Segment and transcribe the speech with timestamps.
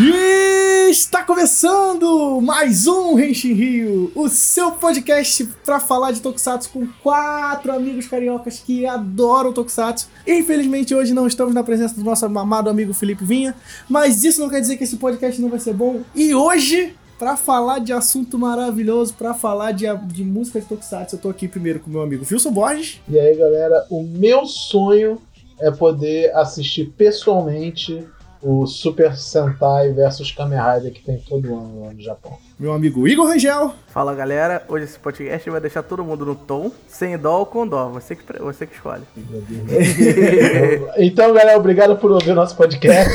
[0.00, 6.86] E está começando mais um Henshin Rio, o seu podcast para falar de Tokusatsu com
[7.02, 10.08] quatro amigos cariocas que adoram Tokusatsu.
[10.24, 13.56] Infelizmente hoje não estamos na presença do nosso amado amigo Felipe Vinha,
[13.88, 16.02] mas isso não quer dizer que esse podcast não vai ser bom.
[16.14, 21.20] E hoje, para falar de assunto maravilhoso, para falar de, de música de Tokusatsu, eu
[21.20, 23.00] tô aqui primeiro com meu amigo Wilson Borges.
[23.08, 25.20] E aí galera, o meu sonho
[25.58, 28.06] é poder assistir pessoalmente
[28.42, 32.38] o Super Sentai versus Kamen Rider que tem todo ano lá no Japão.
[32.58, 33.74] Meu amigo Igor Rangel.
[33.88, 37.66] Fala galera, hoje esse podcast vai deixar todo mundo no tom, sem dó ou com
[37.66, 39.02] dó, você que, você que escolhe.
[40.98, 43.12] então, galera, obrigado por ouvir nosso podcast.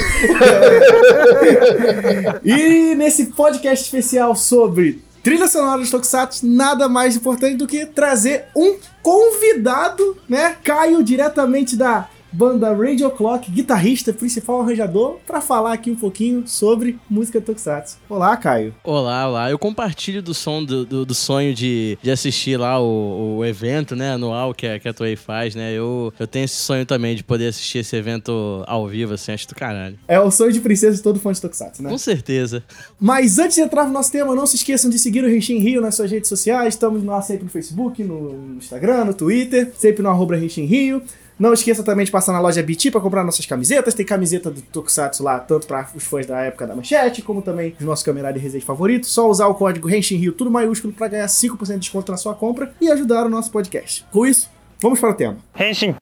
[2.43, 8.45] e nesse podcast especial sobre trilha sonora de Tokusatsu, nada mais importante do que trazer
[8.55, 10.57] um convidado, né?
[10.63, 16.97] Caio diretamente da banda Radio Clock, guitarrista, principal arranjador, para falar aqui um pouquinho sobre
[17.07, 17.97] música Tokusatsu.
[18.09, 18.73] Olá, Caio.
[18.83, 19.51] Olá, olá.
[19.51, 23.95] Eu compartilho do som do, do, do sonho de, de assistir lá o, o, evento,
[23.95, 25.73] né, anual que a, que a Toei faz, né?
[25.73, 29.47] Eu, eu tenho esse sonho também de poder assistir esse evento ao vivo, assim, acho
[29.47, 29.97] do caralho.
[30.07, 31.89] É o sonho de princesa de todo fã de Tokusatsu, né?
[31.89, 32.63] Com certeza.
[32.99, 35.81] Mas antes de entrar no nosso tema, não se esqueçam de seguir o Renshin Rio
[35.81, 36.73] nas suas redes sociais.
[36.73, 41.03] Estamos lá sempre no Facebook, no Instagram, no Twitter, sempre no arroba Renshin Rio.
[41.37, 43.93] Não esqueça também de passar na loja BT para comprar nossas camisetas.
[43.93, 47.75] Tem camiseta do Tokusatsu lá, tanto para os fãs da época da manchete, como também
[47.79, 49.11] os nossos cameradas de resenha favoritos.
[49.11, 52.35] Só usar o código Henshin Rio, tudo maiúsculo, para ganhar 5% de desconto na sua
[52.35, 54.05] compra e ajudar o nosso podcast.
[54.11, 55.37] Com isso, vamos para o tema.
[55.59, 55.95] Henshin.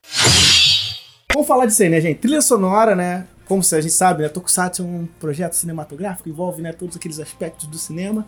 [1.34, 2.20] Vamos falar disso aí, né, gente?
[2.20, 3.26] Trilha sonora, né?
[3.46, 4.30] Como a gente sabe, né?
[4.30, 8.26] Tokusatsu é um projeto cinematográfico, envolve né, todos aqueles aspectos do cinema.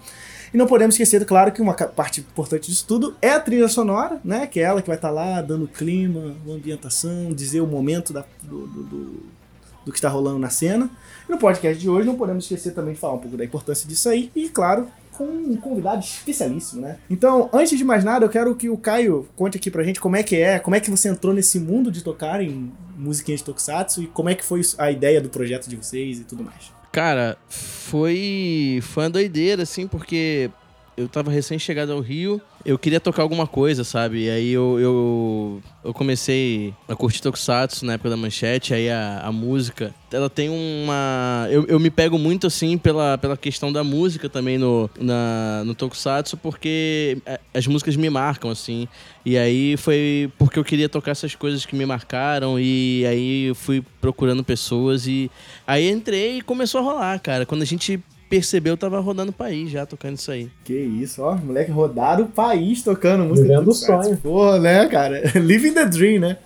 [0.54, 4.22] E não podemos esquecer, claro, que uma parte importante disso tudo é a trilha sonora,
[4.24, 4.46] né?
[4.46, 8.24] Que é ela que vai estar tá lá dando clima, ambientação, dizer o momento da,
[8.44, 9.24] do, do, do,
[9.86, 10.90] do que está rolando na cena.
[11.28, 13.88] E no podcast de hoje não podemos esquecer também de falar um pouco da importância
[13.88, 14.32] disso aí.
[14.36, 16.98] E, claro, com um convidado especialíssimo, né?
[17.10, 20.16] Então, antes de mais nada, eu quero que o Caio conte aqui pra gente como
[20.16, 23.46] é que é, como é que você entrou nesse mundo de tocar em musiquinhas de
[23.46, 26.83] Tokusatsu e como é que foi a ideia do projeto de vocês e tudo mais.
[26.94, 30.52] Cara, foi, foi uma doideira, assim, porque
[30.96, 34.26] eu tava recém-chegado ao Rio, eu queria tocar alguma coisa, sabe?
[34.26, 39.20] E aí eu, eu, eu comecei a curtir Tokusatsu na época da manchete, aí a,
[39.20, 41.48] a música, ela tem uma...
[41.50, 45.76] Eu, eu me pego muito, assim, pela, pela questão da música também no, na, no
[45.76, 47.18] Tokusatsu, porque
[47.54, 48.88] as músicas me marcam, assim.
[49.26, 53.56] E aí foi porque eu queria tocar essas coisas que me marcaram, e aí eu
[53.56, 55.30] fui procurando pessoas, e
[55.68, 57.46] aí entrei e começou a rolar, cara.
[57.46, 58.02] Quando a gente
[58.34, 60.50] percebeu, tava rodando o país já tocando isso aí.
[60.64, 63.48] Que isso, ó, moleque rodaram o país tocando música.
[63.48, 64.18] Vivendo o sonho.
[64.18, 65.22] Pô, né, cara?
[65.40, 66.38] Living the dream, né?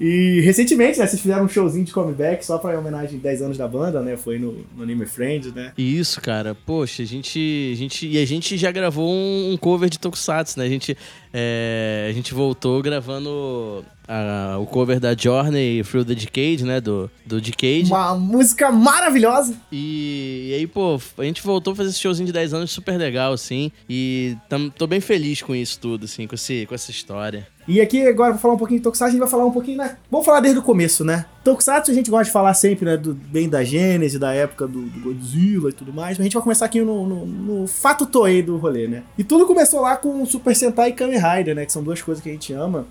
[0.00, 3.66] E recentemente, né, vocês fizeram um showzinho de comeback só pra homenagem 10 anos da
[3.66, 4.16] banda, né?
[4.16, 5.72] Foi no, no Anime Friends, né?
[5.76, 6.54] Isso, cara.
[6.54, 8.06] Poxa, a gente, a gente.
[8.06, 10.66] E a gente já gravou um, um cover de Tokusatsu, né?
[10.66, 10.96] A gente,
[11.32, 16.80] é, a gente voltou gravando a, o cover da Journey Through the Decade, né?
[16.80, 17.86] Do, do Decade.
[17.86, 19.54] Uma música maravilhosa!
[19.72, 22.96] E, e, aí, pô, a gente voltou a fazer esse showzinho de 10 anos super
[22.96, 23.72] legal, assim.
[23.88, 27.48] E tam, tô bem feliz com isso tudo, assim, com, esse, com essa história.
[27.68, 29.78] E aqui, agora, pra falar um pouquinho de Tokusatsu, a gente vai falar um pouquinho,
[29.78, 29.96] né?
[30.10, 31.26] Vamos falar desde o começo, né?
[31.42, 32.96] Tokusatsu a gente gosta de falar sempre, né?
[32.96, 36.16] Do, bem da Gênese, da época do, do Godzilla e tudo mais.
[36.16, 39.02] Mas a gente vai começar aqui no, no, no fato Toei do rolê, né?
[39.18, 41.66] E tudo começou lá com Super Sentai e Kamen Rider, né?
[41.66, 42.86] Que são duas coisas que a gente ama.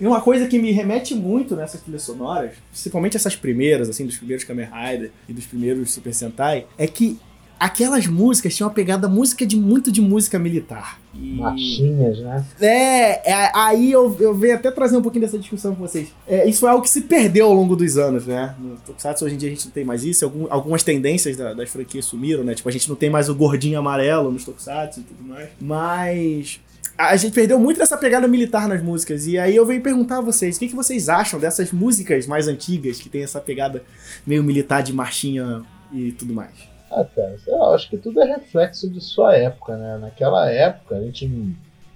[0.00, 4.16] E uma coisa que me remete muito nessas trilhas sonoras, principalmente essas primeiras, assim, dos
[4.16, 7.18] primeiros Kamen Rider e dos primeiros Super Sentai, é que
[7.58, 11.00] aquelas músicas tinham uma pegada música de muito de música militar.
[11.14, 11.34] E...
[11.34, 12.44] Machinhas, né?
[12.60, 16.08] É, é, aí eu, eu venho até trazer um pouquinho dessa discussão com vocês.
[16.26, 18.54] É, isso foi algo que se perdeu ao longo dos anos, né?
[18.58, 21.54] No Tokusatsu hoje em dia a gente não tem mais isso, algum, algumas tendências da,
[21.54, 22.54] das franquias sumiram, né?
[22.54, 25.48] Tipo, a gente não tem mais o gordinho amarelo nos Tokusatsu e tudo mais.
[25.60, 26.60] Mas
[26.96, 29.26] a gente perdeu muito dessa pegada militar nas músicas.
[29.26, 32.48] E aí eu venho perguntar a vocês, o que, que vocês acham dessas músicas mais
[32.48, 33.84] antigas que tem essa pegada
[34.26, 35.62] meio militar de marchinha
[35.92, 36.77] e tudo mais?
[36.90, 39.98] Ah, cara, eu acho que tudo é reflexo de sua época, né?
[39.98, 41.30] Naquela época, a gente,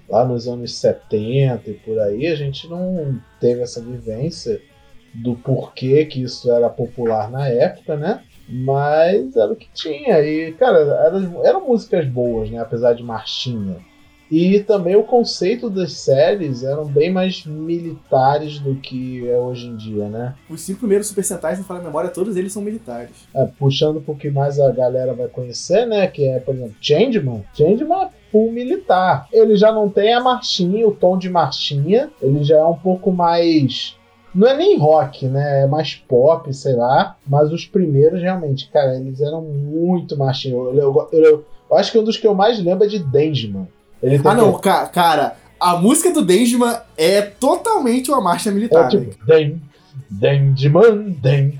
[0.08, 4.60] lá nos anos 70 e por aí, a gente não teve essa vivência
[5.14, 8.22] do porquê que isso era popular na época, né?
[8.48, 10.20] Mas era o que tinha.
[10.20, 12.58] E, cara, eram, eram músicas boas, né?
[12.58, 13.76] Apesar de marchinha.
[14.34, 19.76] E também o conceito das séries eram bem mais militares do que é hoje em
[19.76, 20.34] dia, né?
[20.48, 23.28] Os cinco primeiros Super Sentais, não fala a memória, todos eles são militares.
[23.34, 26.06] É, puxando um pouquinho mais a galera vai conhecer, né?
[26.06, 27.44] Que é, por exemplo, Changeman.
[27.52, 29.28] Changeman é full militar.
[29.30, 32.10] Ele já não tem a marchinha, o tom de marchinha.
[32.22, 33.98] Ele já é um pouco mais
[34.34, 35.64] Não é nem rock, né?
[35.64, 37.18] É mais pop, sei lá.
[37.26, 40.74] Mas os primeiros, realmente, cara, eles eram muito machinhos.
[40.74, 43.68] Eu, eu, eu, eu acho que um dos que eu mais lembro é de Dangeman.
[44.02, 44.62] Ele ah, não, que...
[44.62, 48.86] ca cara, a música do Dangeman é totalmente uma marcha militar.
[48.86, 49.52] É tipo, Dan,
[50.10, 51.52] Dangeman, Dan,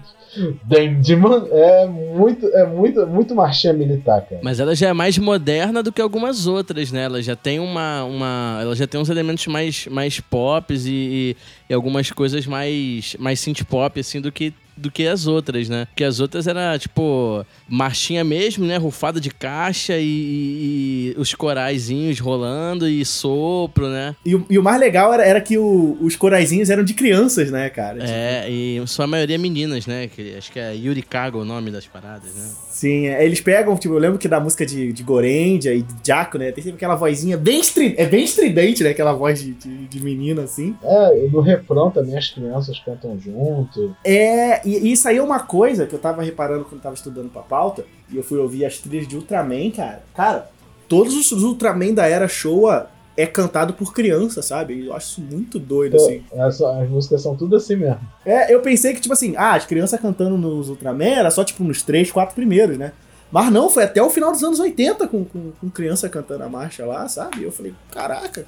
[0.65, 4.41] Dandyman é muito, é muito, muito marchinha militar, cara.
[4.43, 7.05] Mas ela já é mais moderna do que algumas outras, né?
[7.05, 8.05] Ela já tem uma.
[8.05, 11.37] uma ela já tem uns elementos mais, mais pop e, e,
[11.69, 15.87] e algumas coisas mais, mais synth pop, assim, do que do que as outras, né?
[15.87, 18.77] Porque as outras era, tipo, marchinha mesmo, né?
[18.77, 24.15] Rufada de caixa e, e, os coraizinhos rolando e sopro, né?
[24.25, 27.69] E, e o mais legal era, era que o, os coraizinhos eram de crianças, né,
[27.71, 28.01] cara?
[28.01, 28.11] Tipo...
[28.11, 30.09] É, e só a maioria meninas, né?
[30.09, 32.51] Que, acho que é Yuri Kago o nome das paradas, né?
[32.83, 35.95] Sim, é, eles pegam, tipo, eu lembro que da música de, de Gorendia e de
[36.05, 36.51] Jaco, né?
[36.51, 38.91] Tem sempre aquela vozinha bem estridente, é bem estridente, né?
[38.91, 40.75] Aquela voz de, de, de menina, assim.
[40.83, 43.95] É, e no refrão também as crianças cantam junto.
[44.05, 47.31] É, e, e, isso aí é uma coisa que eu tava reparando quando tava estudando
[47.31, 50.03] pra pauta, e eu fui ouvir as trilhas de Ultraman, cara.
[50.13, 50.51] Cara,
[50.89, 54.87] todos os Ultraman da era Showa é cantado por criança, sabe?
[54.87, 56.23] Eu acho isso muito doido, assim.
[56.33, 58.01] Essa, as músicas são tudo assim mesmo.
[58.25, 61.63] É, eu pensei que, tipo assim, ah, as crianças cantando nos Ultraman era só, tipo,
[61.63, 62.93] nos três, quatro primeiros, né?
[63.31, 66.49] Mas não, foi até o final dos anos 80 com, com, com criança cantando a
[66.49, 67.41] marcha lá, sabe?
[67.41, 68.47] E eu falei, caraca.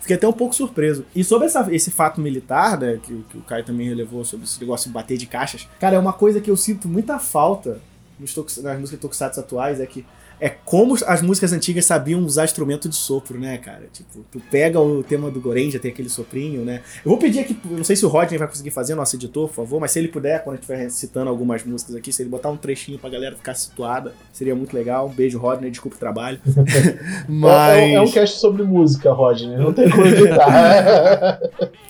[0.00, 1.04] Fiquei até um pouco surpreso.
[1.14, 4.60] E sobre essa, esse fato militar, né, que, que o Caio também relevou sobre esse
[4.60, 7.80] negócio de bater de caixas, cara, é uma coisa que eu sinto muita falta
[8.18, 10.04] nos nas músicas tokusatsu atuais, é que
[10.40, 13.88] é como as músicas antigas sabiam usar instrumento de sopro, né, cara?
[13.92, 16.82] Tipo, tu pega o tema do Goren, já tem aquele soprinho, né?
[17.04, 19.54] Eu vou pedir aqui, não sei se o Rodney vai conseguir fazer, nosso editor, por
[19.54, 22.30] favor, mas se ele puder, quando a gente estiver citando algumas músicas aqui, se ele
[22.30, 25.08] botar um trechinho pra galera ficar situada, seria muito legal.
[25.08, 26.38] Um beijo, Rodney, desculpa o trabalho.
[27.28, 27.78] mas...
[27.78, 31.40] É, é, é, um cast sobre música, Rodney, não tem como editar.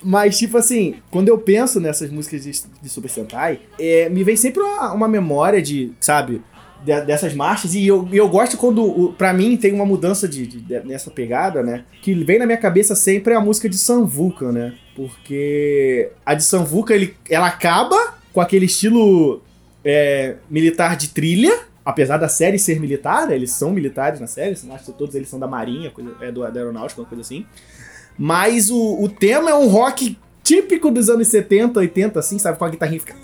[0.02, 2.52] mas, tipo assim, quando eu penso nessas músicas de,
[2.82, 6.40] de Super Sentai, é, me vem sempre uma, uma memória de, sabe
[6.88, 7.74] dessas marchas.
[7.74, 11.84] E eu, eu gosto quando, para mim, tem uma mudança de, de, nessa pegada, né?
[12.02, 14.74] Que vem na minha cabeça sempre a música de Samvuca, né?
[14.96, 19.42] Porque a de Samvuca, ele, ela acaba com aquele estilo
[19.84, 21.68] é, militar de trilha.
[21.84, 23.34] Apesar da série ser militar, né?
[23.34, 26.40] eles são militares na série, acho que todos eles são da marinha, coisa, é do,
[26.42, 27.46] da aeronáutica, uma coisa assim.
[28.18, 32.58] Mas o, o tema é um rock típico dos anos 70, 80, assim, sabe?
[32.58, 33.14] Com a guitarrinha fica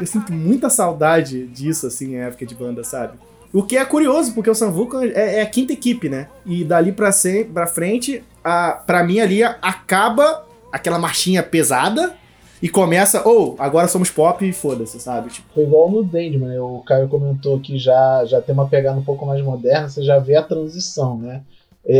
[0.00, 3.18] eu sinto muita saudade disso, assim, em época de banda, sabe?
[3.52, 6.28] O que é curioso, porque o Samvuca é, é, a quinta equipe, né?
[6.46, 12.14] E dali pra, ser, pra frente, a, pra mim ali acaba aquela marchinha pesada
[12.62, 15.30] e começa, ou, oh, agora somos pop e foda-se, sabe?
[15.30, 15.48] Tipo.
[15.52, 16.60] Foi igual no Dendman, né?
[16.60, 20.18] O Caio comentou que já, já tem uma pegada um pouco mais moderna, você já
[20.18, 21.42] vê a transição, né?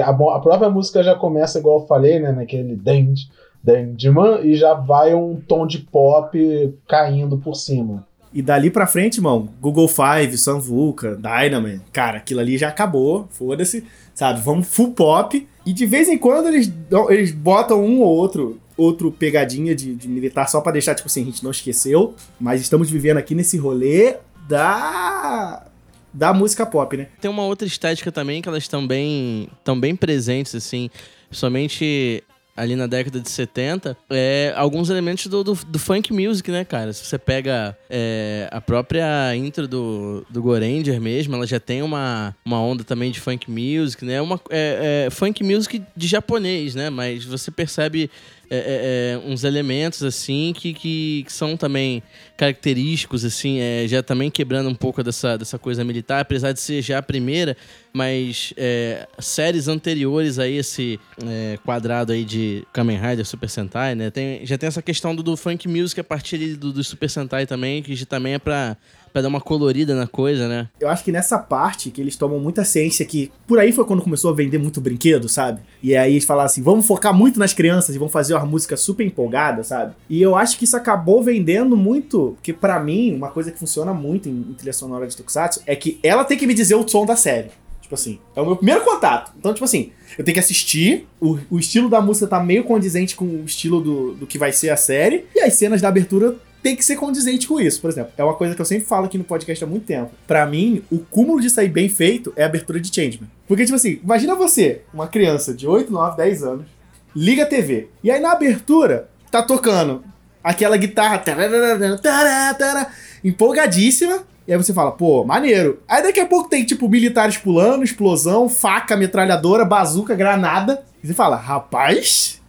[0.05, 2.31] A, a própria música já começa, igual eu falei, né?
[2.31, 3.29] Naquele Dend,
[3.63, 8.07] Dendman, e já vai um tom de pop caindo por cima.
[8.33, 13.85] E dali pra frente, irmão, Google Five, Samvuca, Dynaman, cara, aquilo ali já acabou, foda-se,
[14.15, 14.41] sabe?
[14.41, 15.47] Vamos full pop.
[15.67, 16.73] E de vez em quando eles,
[17.09, 21.23] eles botam um ou outro, outro pegadinha de, de militar só para deixar, tipo assim,
[21.23, 24.17] a gente não esqueceu, mas estamos vivendo aqui nesse rolê
[24.49, 25.67] da
[26.13, 27.07] da música pop, né?
[27.21, 30.91] Tem uma outra estética também que elas estão bem, tão bem presentes, assim.
[31.31, 32.25] Somente
[32.61, 36.93] ali na década de 70, é, alguns elementos do, do, do funk music, né, cara?
[36.93, 42.37] Se você pega é, a própria intro do, do Goranger mesmo, ela já tem uma,
[42.45, 44.21] uma onda também de funk music, né?
[44.21, 46.91] Uma, é, é funk music de japonês, né?
[46.91, 48.11] Mas você percebe
[48.51, 52.03] é, é, é, uns elementos assim que, que, que, são também
[52.37, 56.83] característicos, assim, é, já também quebrando um pouco dessa, dessa coisa militar, apesar de ser
[56.83, 57.57] já a primeira,
[57.93, 64.11] mas é, séries anteriores a esse é, quadrado aí de Kamen Rider, Super Sentai, né?
[64.11, 67.47] Tem, já tem essa questão do, do funk music a partir do, do Super Sentai
[67.47, 68.77] também, que também é pra
[69.13, 70.69] Pra dar uma colorida na coisa, né?
[70.79, 74.03] Eu acho que nessa parte que eles tomam muita ciência que por aí foi quando
[74.03, 75.61] começou a vender muito brinquedo, sabe?
[75.83, 78.77] E aí eles falaram assim: vamos focar muito nas crianças e vamos fazer uma música
[78.77, 79.95] super empolgada, sabe?
[80.09, 83.93] E eu acho que isso acabou vendendo muito, porque para mim, uma coisa que funciona
[83.93, 86.87] muito em, em trilha sonora de Tokusatsu é que ela tem que me dizer o
[86.89, 87.51] som da série.
[87.91, 89.33] Tipo assim, é o meu primeiro contato.
[89.37, 93.17] Então, tipo assim, eu tenho que assistir, o, o estilo da música tá meio condizente
[93.17, 96.37] com o estilo do, do que vai ser a série, e as cenas da abertura
[96.63, 97.81] tem que ser condizente com isso.
[97.81, 100.11] Por exemplo, é uma coisa que eu sempre falo aqui no podcast há muito tempo.
[100.27, 103.31] Para mim, o cúmulo de sair bem feito é a abertura de Changeman.
[103.47, 106.67] Porque, tipo assim, imagina você, uma criança de 8, 9, 10 anos,
[107.15, 107.89] liga a TV.
[108.03, 110.05] E aí na abertura, tá tocando
[110.43, 112.89] aquela guitarra tararara,
[113.25, 114.25] empolgadíssima.
[114.47, 115.81] E aí você fala, pô, maneiro.
[115.87, 120.83] Aí daqui a pouco tem, tipo, militares pulando, explosão, faca, metralhadora, bazuca, granada.
[121.03, 122.41] E você fala, rapaz,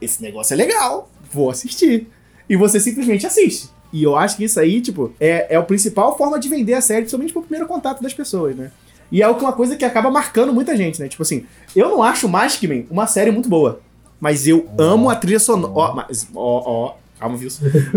[0.00, 1.10] esse negócio é legal.
[1.30, 2.08] vou assistir.
[2.48, 3.70] E você simplesmente assiste.
[3.92, 6.80] E eu acho que isso aí, tipo, é, é a principal forma de vender a
[6.80, 8.70] série, principalmente pro primeiro contato das pessoas, né?
[9.10, 11.08] E é uma coisa que acaba marcando muita gente, né?
[11.08, 11.46] Tipo assim,
[11.76, 13.80] eu não acho Maskman uma série muito boa.
[14.20, 15.72] Mas eu amo a trilha sonora.
[15.74, 16.28] Ó, mas.
[16.34, 16.94] Ó, ó.
[17.24, 17.38] Calma?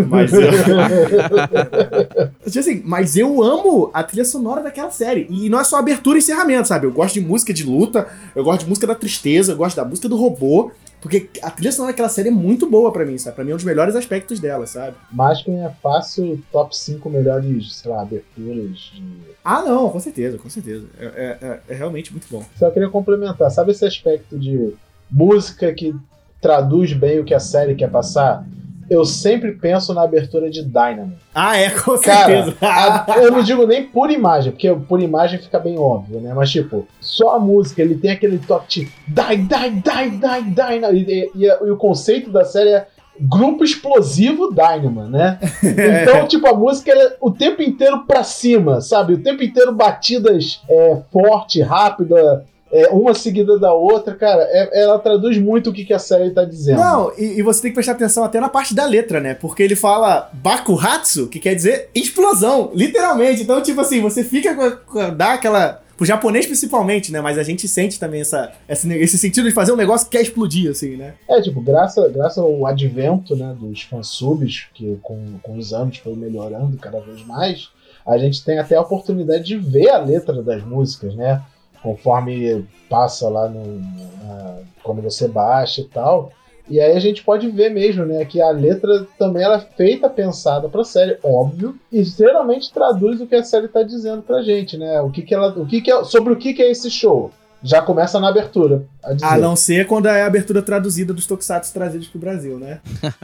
[0.10, 0.42] Mas eu.
[2.48, 5.28] Tipo assim, mas eu amo a trilha sonora daquela série.
[5.30, 6.86] E não é só abertura e encerramento, sabe?
[6.88, 9.86] Eu gosto de música de luta, eu gosto de música da tristeza, eu gosto da
[9.86, 10.72] música do robô.
[11.00, 13.36] Porque a trilha sonora daquela série é muito boa pra mim, sabe?
[13.36, 14.96] Pra mim é um dos melhores aspectos dela, sabe?
[15.12, 19.04] Maskman é fácil top 5 melhores, sei lá, aberturas de
[19.46, 20.86] Ah, não, com certeza, com certeza.
[21.00, 22.44] É, é- é- é realmente muito bom.
[22.58, 24.74] Só queria complementar, sabe esse aspecto de
[25.10, 25.96] música que
[26.42, 28.44] traduz bem o que a série quer passar?
[28.90, 31.14] Eu sempre penso na abertura de Dynamo.
[31.36, 32.58] Ah, é, com Cara, certeza.
[32.62, 36.34] a- eu não digo nem por imagem, porque por imagem fica bem óbvio, né?
[36.34, 40.86] Mas tipo, só a música, ele tem aquele toque de die, die, die, die, die.
[40.94, 42.88] E, e- e- e o conceito da série é
[43.20, 45.40] grupo explosivo Dynamo, né?
[45.64, 49.14] Então, tipo, a música é o tempo inteiro pra cima, sabe?
[49.14, 54.44] O tempo inteiro batidas é, forte, rápida, é, uma seguida da outra, cara.
[54.44, 56.80] é- ela traduz muito o que, que a série tá dizendo.
[56.80, 59.34] Não, e, e você tem que prestar atenção até na parte da letra, né?
[59.34, 63.42] Porque ele fala Bakuhatsu, que quer dizer explosão, literalmente.
[63.42, 65.82] Então, tipo assim, você fica com, com dá aquela.
[65.96, 67.22] Pro japonês principalmente, né?
[67.22, 70.22] Mas a gente sente também essa, esse, esse sentido de fazer um negócio que quer
[70.22, 71.16] explodir, assim, né?
[71.28, 76.14] É, tipo, graças, graças ao advento né, dos fansubs, que com, com os anos foi
[76.16, 77.70] melhorando cada vez mais,
[78.06, 81.42] a gente tem até a oportunidade de ver a letra das músicas, né?
[81.88, 86.32] Conforme passa lá no, na- quando você baixa e tal.
[86.70, 90.68] E aí a gente pode ver mesmo, né, que a letra também é feita, pensada
[90.68, 95.00] pra série, óbvio, e geralmente traduz o que a série tá dizendo pra gente, né?
[95.00, 97.32] O que que ela, o que que é, sobre o que que é esse show.
[97.64, 99.26] Já começa na abertura a dizer.
[99.26, 102.80] A não ser quando é a abertura traduzida dos Tokusatsu trazidos pro Brasil, né?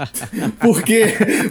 [0.60, 1.06] porque,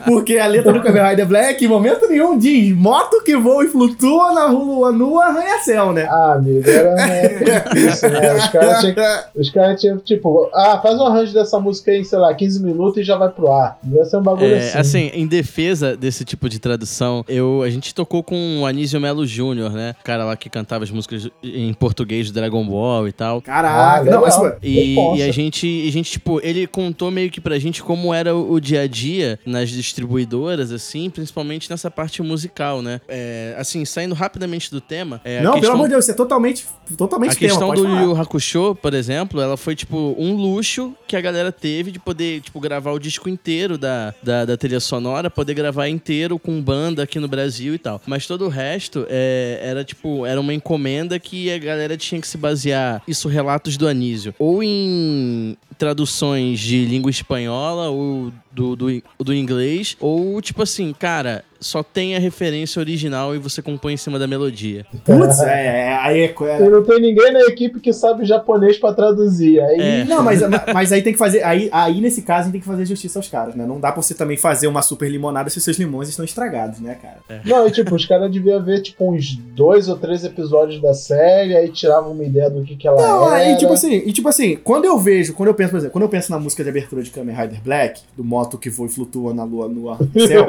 [0.05, 3.69] porque a letra do Kamen Rider Black, em momento nenhum, diz moto que voa e
[3.69, 6.07] flutua na lua nua arranha-céu, né?
[6.09, 7.31] Ah, amigo, era né,
[7.77, 8.35] isso, né?
[8.35, 8.95] Os caras tinham,
[9.37, 12.99] os caras tinham, tipo, ah, faz um arranjo dessa música aí, sei lá, 15 minutos
[12.99, 13.79] e já vai pro ar.
[13.83, 14.79] Devia ser um bagulho É, assim.
[14.79, 19.27] assim, em defesa desse tipo de tradução, eu, a gente tocou com o Anísio Melo
[19.27, 19.95] Júnior, né?
[20.01, 22.72] O cara lá que cantava as músicas em português do Dragon Ball
[23.09, 23.41] e tal.
[23.43, 25.19] Caraca, Ah, não, mas E, Responsa.
[25.21, 28.61] e a gente, a gente, tipo, ele contou meio que pra gente como era o,
[28.61, 33.01] dia a dia nas distribuidoras, assim, principalmente nessa parte musical, né?
[33.09, 35.21] É, assim, saindo rapidamente do tema.
[35.25, 37.75] é, a não, pelo questão- amor de Deus, isso é totalmente, totalmente a questão tema,
[37.77, 38.03] do falar.
[38.03, 42.41] Yu Hakusho, por exemplo, ela foi, tipo, um luxo que a galera teve de poder,
[42.41, 47.03] tipo, gravar o disco inteiro da, da, da trilha sonora, poder gravar inteiro com banda
[47.03, 48.01] aqui no Brasil e tal.
[48.07, 52.27] Mas todo o resto é, era, tipo, era uma encomenda que a galera tinha que
[52.27, 52.62] se basear,
[53.07, 59.97] isso relatos do Anísio, ou em traduções de língua espanhola ou do, do, do inglês,
[59.99, 64.27] ou, tipo assim, cara, só tem a referência original e você compõe em cima da
[64.27, 64.85] melodia.
[65.05, 68.93] Putz, é, é, aí é, E não tem ninguém na equipe que sabe japonês pra
[68.93, 69.61] traduzir.
[69.61, 70.05] Aí, É.
[70.05, 70.41] Não, mas,
[70.73, 71.43] mas aí tem que fazer.
[71.45, 73.65] Aí, aí, nesse caso, a gente tem que fazer justiça aos caras, né?
[73.65, 76.81] Não dá pra você também fazer uma super limonada se os seus limões estão estragados,
[76.81, 77.41] né, cara?
[77.45, 81.57] Não, e tipo, os caras deviam ver, tipo, uns dois ou três episódios da série,
[81.57, 83.37] aí tiravam uma ideia do que que ela Não, era.
[83.37, 86.03] aí, tipo assim, e tipo assim, quando eu vejo, quando eu penso, por exemplo, quando
[86.03, 88.91] eu penso na música de abertura de Kamen Rider Black, do moto que voa e
[88.91, 90.47] flutua na lua no céu,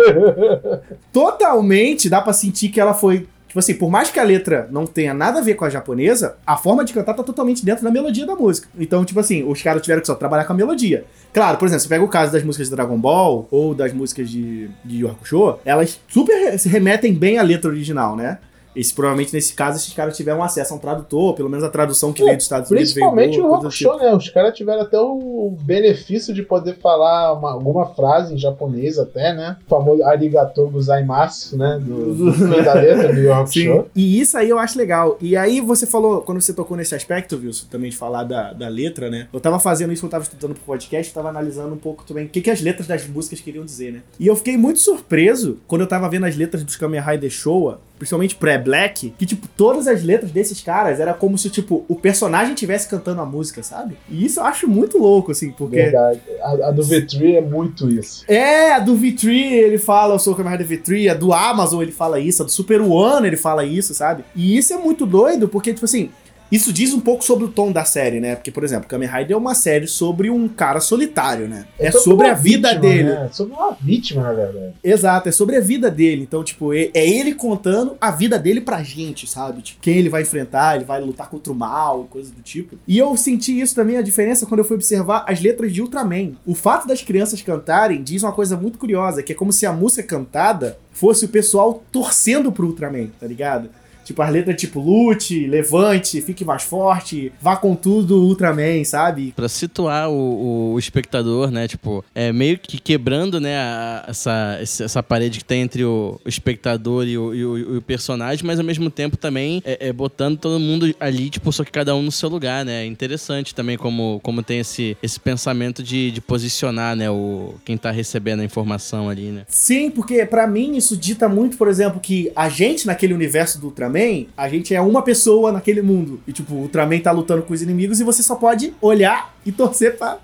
[1.13, 3.27] totalmente dá pra sentir que ela foi.
[3.47, 6.37] Tipo assim, por mais que a letra não tenha nada a ver com a japonesa,
[6.43, 8.67] a forma de cantar tá totalmente dentro da melodia da música.
[8.79, 11.05] Então, tipo assim, os caras tiveram que só trabalhar com a melodia.
[11.31, 14.27] Claro, por exemplo, você pega o caso das músicas de Dragon Ball ou das músicas
[14.27, 18.39] de, de Yu Hakusho, elas super se remetem bem à letra original, né?
[18.75, 22.11] Esse, provavelmente, nesse caso, esses caras tiveram acesso a um tradutor, pelo menos a tradução
[22.13, 23.97] que É, veio dos Estados Unidos veio Principalmente o coisa do tipo.
[23.97, 24.15] Né?
[24.15, 29.33] Os caras tiveram até o benefício de poder falar uma- alguma frase em japonês até,
[29.33, 29.57] né?
[29.65, 31.79] O famoso arigatou gozaimasu, né?
[31.83, 32.31] Do, do
[32.63, 33.53] da letra do Hakusho.
[33.53, 35.17] Sim, e isso aí eu acho legal.
[35.21, 38.67] E aí você falou, quando você tocou nesse aspecto, Wilson, também de falar da, da
[38.67, 39.27] letra, né?
[39.33, 42.25] Eu tava fazendo isso eu tava estudando pro podcast, eu tava analisando um pouco também
[42.25, 44.01] o que, que as letras das músicas queriam dizer, né?
[44.19, 47.79] E eu fiquei muito surpreso quando eu tava vendo as letras dos Kamen Rider Showa,
[48.03, 52.53] principalmente pré-Black, que, tipo, todas as letras desses caras era como se, tipo, o personagem
[52.53, 53.95] tivesse cantando a música, sabe?
[54.09, 55.77] E isso eu acho muito louco, assim, porque...
[55.77, 56.19] Verdade.
[56.41, 58.25] A, a do V3 é muito isso.
[58.27, 61.81] É, a do V3 ele fala, eu sou o Kamen Rider V3, a do Amazon
[61.81, 64.25] ele fala isso, a do Super One ele fala isso, sabe?
[64.35, 66.09] E isso é muito doido, porque, tipo assim,
[66.53, 68.35] isso diz um pouco sobre o tom da série, né?
[68.35, 71.65] Porque, por exemplo, Kamen Rider é uma série sobre um cara solitário, né?
[71.79, 73.03] É, sobre a vida vítima, dele.
[73.03, 73.29] Né?
[73.31, 74.73] Sobre uma vítima, na verdade.
[74.83, 76.21] Exato, é sobre a vida dele.
[76.21, 79.61] Então, tipo, é é ele contando a vida dele pra gente, sabe?
[79.61, 82.77] Tipo, quem ele vai enfrentar, ele vai lutar contra o mal, coisa do tipo.
[82.87, 86.33] E eu senti isso também, a diferença, quando eu fui observar as letras de Ultraman.
[86.45, 89.73] O fato das crianças cantarem diz uma coisa muito curiosa, que é como se a
[89.73, 93.69] música cantada fosse o pessoal torcendo pro Ultraman, tá ligado?
[94.03, 99.33] Tipo, as letras tipo, lute, levante, fique mais forte, vá com tudo, Ultraman, sabe?
[99.35, 101.67] Pra situar o, o- espectador, né?
[101.67, 103.55] Tipo, é meio que quebrando, né?
[103.57, 107.81] a- essa, essa parede que tem entre o, espectador e o, e o- e o
[107.81, 111.71] personagem, mas ao mesmo tempo também é, é botando todo mundo ali, tipo, só que
[111.71, 112.83] cada um no seu lugar, né?
[112.83, 117.09] É interessante também como, como tem esse, esse pensamento de, de posicionar, né?
[117.09, 119.43] O, quem tá recebendo a informação ali, né?
[119.47, 123.67] Sim, porque pra mim isso dita muito, por exemplo, que a gente naquele universo do
[123.67, 123.92] Ultraman,
[124.35, 126.19] a gente é uma pessoa naquele mundo.
[126.27, 129.51] E tipo, o Ultraman tá lutando com os inimigos e você só pode olhar e
[129.51, 130.19] torcer pra.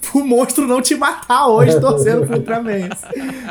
[0.00, 2.88] Pro monstro não te matar hoje, torcendo pro Ultraman.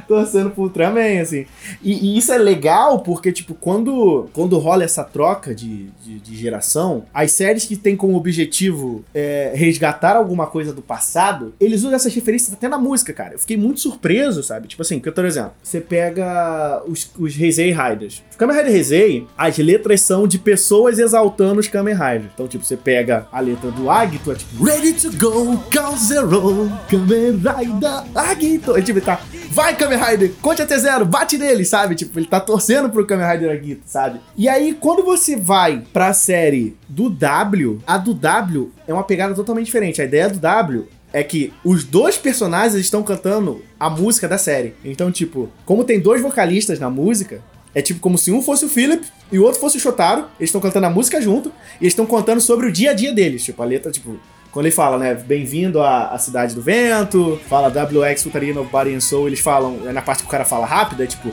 [0.08, 1.46] torcendo pro Ultraman, assim.
[1.82, 6.36] E, e isso é legal porque, tipo, quando, quando rola essa troca de, de, de
[6.36, 11.96] geração, as séries que têm como objetivo é, resgatar alguma coisa do passado, eles usam
[11.96, 13.34] essas referências até na música, cara.
[13.34, 14.68] Eu fiquei muito surpreso, sabe?
[14.68, 18.24] Tipo assim, que eu, por exemplo, você pega os, os Heisei Riders.
[18.34, 22.32] O Kamen Rider Heisei, as letras são de pessoas exaltando os Kamen Riders.
[22.34, 26.72] Então, tipo, você pega a letra do Agito, é tipo Ready to go, count zero,
[26.90, 28.72] Kamen Rider Agito.
[28.72, 31.96] Ele tipo, tá, vai Kamen Rider, conte até zero, bate nele, sabe?
[31.96, 34.20] Tipo, ele tá torcendo pro Kamen Rider Agito, sabe?
[34.38, 39.34] E aí, quando você vai pra série do W, a do W é uma pegada
[39.34, 40.02] totalmente diferente.
[40.02, 44.74] A ideia do W é que os dois personagens estão cantando a música da série.
[44.84, 47.42] Então, tipo, como tem dois vocalistas na música,
[47.76, 50.26] é tipo como se um fosse o Philip e o outro fosse o Shotaro.
[50.40, 53.14] Eles estão cantando a música junto e eles estão contando sobre o dia a dia
[53.14, 53.44] deles.
[53.44, 54.20] Tipo, a letra, tipo.
[54.54, 55.16] Quando ele fala, né?
[55.16, 59.92] Bem-vindo à, à Cidade do Vento, fala WX Futarina Body and Soul, eles falam, é
[59.92, 61.32] na parte que o cara fala rápido, é tipo,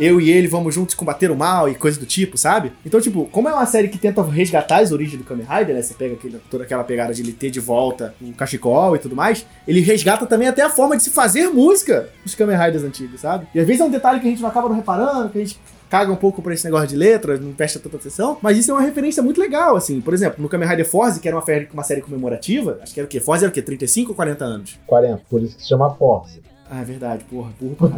[0.00, 2.72] eu e ele vamos juntos combater o mal e coisa do tipo, sabe?
[2.84, 5.80] Então, tipo, como é uma série que tenta resgatar as origens do Kamen Rider, né?
[5.82, 9.14] Você pega aquele- toda aquela pegada de ele ter de volta o cachecol e tudo
[9.14, 13.20] mais, ele resgata também até a forma de se fazer música dos Kamen Riders antigos,
[13.20, 13.46] sabe?
[13.54, 15.40] E às vezes é um detalhe que a gente não acaba não reparando, que a
[15.40, 15.56] gente
[15.88, 18.74] caga um pouco por esse negócio de letras, não presta tanta atenção, mas isso é
[18.74, 20.00] uma referência muito legal, assim.
[20.00, 23.00] Por exemplo, no Kamen Rider Force, que era uma, fe- uma série comemorativa, acho que
[23.00, 23.20] era o quê?
[23.20, 23.62] Force era o quê?
[23.62, 24.78] 35 ou 40 anos?
[24.86, 26.40] 40, por isso que se chama Force.
[26.68, 27.88] Ah, é verdade, porra, burro pra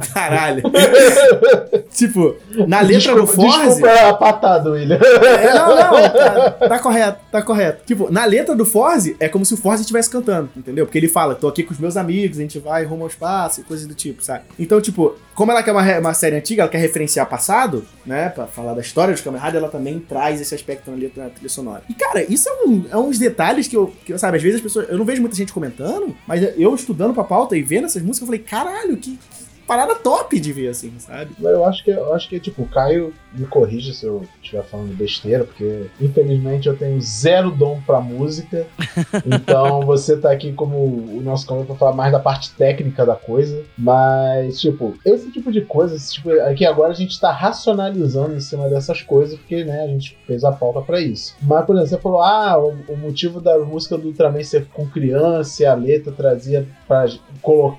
[0.14, 0.62] caralho.
[1.90, 2.36] tipo,
[2.68, 3.66] na letra do desculpa, Force.
[3.66, 4.96] desculpa a patada, William.
[4.96, 7.82] É, não, não, tá, tá correto, tá correto.
[7.84, 10.86] Tipo, na letra do Forze, é como se o Forze estivesse cantando, entendeu?
[10.86, 13.60] Porque ele fala, tô aqui com os meus amigos, a gente vai rumo ao espaço
[13.60, 14.44] e coisas do tipo, sabe?
[14.58, 18.28] Então, tipo, como ela quer uma, uma série antiga, ela quer referenciar passado, né?
[18.28, 21.30] Pra falar da história dos Kamen Rider, ela também traz esse aspecto na letra na
[21.30, 21.82] trilha sonora.
[21.88, 24.56] E, cara, isso é, um, é uns detalhes que eu, que eu, sabe, às vezes
[24.58, 24.88] as pessoas.
[24.88, 28.20] Eu não vejo muita gente comentando, mas eu estudando pra pauta e vendo essas músicas,
[28.20, 29.18] eu falei, caralho, que,
[29.70, 31.30] parada top de ver, assim, sabe?
[31.38, 34.64] Mas eu acho que eu acho que tipo, o Caio me corrija se eu estiver
[34.64, 38.66] falando besteira, porque infelizmente eu tenho zero dom pra música.
[39.26, 43.14] Então você tá aqui como o nosso canal pra falar mais da parte técnica da
[43.14, 43.62] coisa.
[43.76, 48.40] Mas, tipo, esse tipo de coisa, esse tipo, aqui agora a gente tá racionalizando em
[48.40, 51.36] cima dessas coisas, porque né, a gente fez a pauta pra isso.
[51.42, 54.88] Mas, por exemplo, você falou, ah, o, o motivo da música do Ultraman ser com
[54.88, 57.06] criança e a letra trazia pra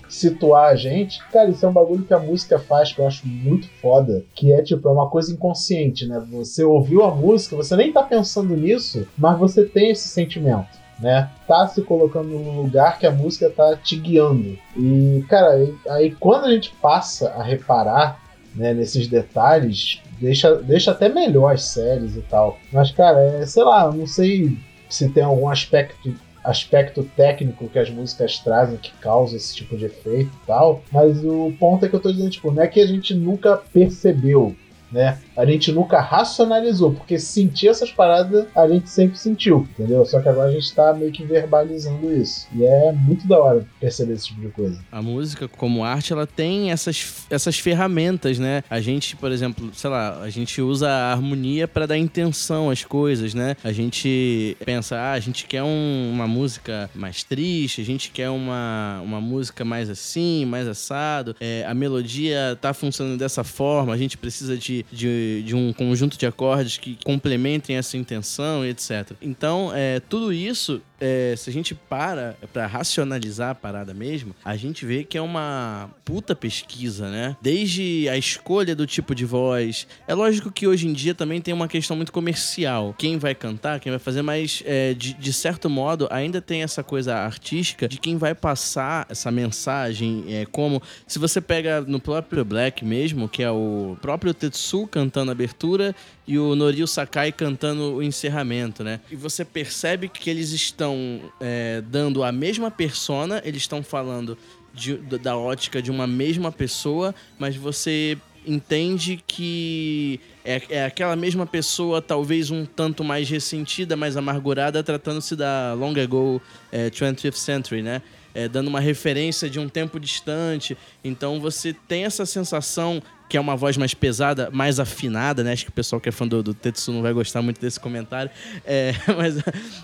[0.07, 1.21] situar a gente.
[1.33, 4.53] Cara, isso é um bagulho que a música faz que eu acho muito foda, que
[4.53, 6.23] é tipo, é uma coisa inconsciente, né?
[6.31, 10.79] Você ouviu a música, você nem tá pensando nisso, mas você tem esse sentimento.
[10.97, 11.29] Né?
[11.47, 14.55] Tá se colocando no lugar que a música tá te guiando.
[14.77, 18.21] E, cara, aí, aí quando a gente passa a reparar
[18.55, 22.59] né, nesses detalhes, deixa, deixa até melhor as séries e tal.
[22.71, 24.55] Mas, cara, é, sei lá, não sei
[24.87, 29.85] se tem algum aspecto aspecto técnico que as músicas trazem que causa esse tipo de
[29.85, 32.79] efeito e tal, mas o ponto é que eu tô dizendo, tipo, não é que
[32.79, 34.55] a gente nunca percebeu,
[34.91, 35.19] né?
[35.35, 40.05] A gente nunca racionalizou, porque sentir essas paradas a gente sempre sentiu, entendeu?
[40.05, 42.47] Só que agora a gente tá meio que verbalizando isso.
[42.55, 44.79] E é muito da hora perceber esse tipo de coisa.
[44.91, 48.63] A música, como arte, ela tem essas, essas ferramentas, né?
[48.69, 52.83] A gente, por exemplo, sei lá, a gente usa a harmonia para dar intenção às
[52.83, 53.55] coisas, né?
[53.63, 58.29] A gente pensa, ah, a gente quer um- uma música mais triste, a gente quer
[58.29, 63.97] uma, uma música mais assim, mais assado, é, a melodia tá funcionando dessa forma, a
[63.97, 69.11] gente precisa de, de, de um conjunto de acordes que complementem essa intenção etc.
[69.21, 74.55] Então, é, tudo isso é, se a gente para pra racionalizar a parada mesmo, a
[74.55, 77.35] gente vê que é uma puta pesquisa, né?
[77.41, 79.87] Desde a escolha do tipo de voz.
[80.07, 82.93] É lógico que hoje em dia também tem uma questão muito comercial.
[82.97, 86.83] Quem vai cantar, quem vai fazer, mas é, de, de certo modo ainda tem essa
[86.83, 90.25] coisa artística de quem vai passar essa mensagem.
[90.27, 95.31] É, como se você pega no próprio Black mesmo, que é o próprio Tetsu cantando
[95.31, 95.95] a abertura
[96.27, 98.99] e o Norio Sakai cantando o encerramento, né?
[99.09, 100.90] E você percebe que eles estão
[101.39, 104.37] é, dando a mesma persona, eles estão falando
[104.73, 111.45] de- da ótica de uma mesma pessoa, mas você entende que é, é aquela mesma
[111.45, 117.81] pessoa, talvez um tanto mais ressentida, mais amargurada, tratando-se da Long Ago é, 20th Century,
[117.81, 118.01] né?
[118.33, 120.77] É, dando uma referência de um tempo distante.
[121.03, 125.53] Então você tem essa sensação que é uma voz mais pesada, mais afinada, né?
[125.53, 127.79] Acho que o pessoal que é fã do, do Tetsu não vai gostar muito desse
[127.79, 128.29] comentário.
[128.65, 129.35] É, mas,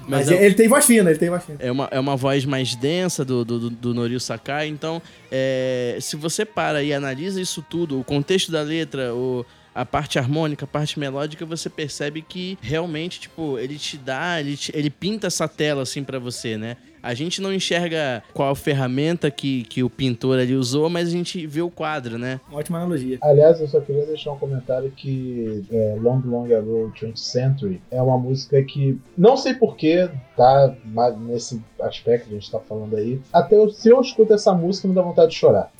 [0.05, 1.57] Mas, é- ele tem voz fina, ele tem voz fina.
[1.61, 4.67] é uma, é uma voz mais densa do, do, do- Norio Sakai.
[4.67, 9.85] Então, é, se você para e analisa isso tudo, o contexto da letra, o, a
[9.85, 14.71] parte harmônica, a parte melódica, você percebe que realmente, tipo, ele te dá, ele, te-
[14.75, 16.75] ele pinta essa tela assim pra você, né?
[17.07, 21.47] A gente não enxerga qual ferramenta que, que o pintor ali usou, mas a gente
[21.47, 22.41] vê o quadro, né?
[22.49, 23.17] Uma ótima analogia.
[23.21, 28.01] Aliás, eu só queria deixar um comentário que é, Long Long Ago 20th Century é
[28.01, 32.95] uma música que, não sei porquê, tá mas nesse aspecto que a gente tá falando
[32.97, 35.71] aí, até eu- se eu escuto essa música me dá vontade de chorar.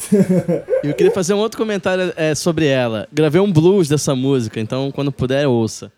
[0.84, 3.06] E eu queria fazer um outro comentário é, sobre ela.
[3.12, 5.92] Gravei um blues dessa música, então quando puder, ouça.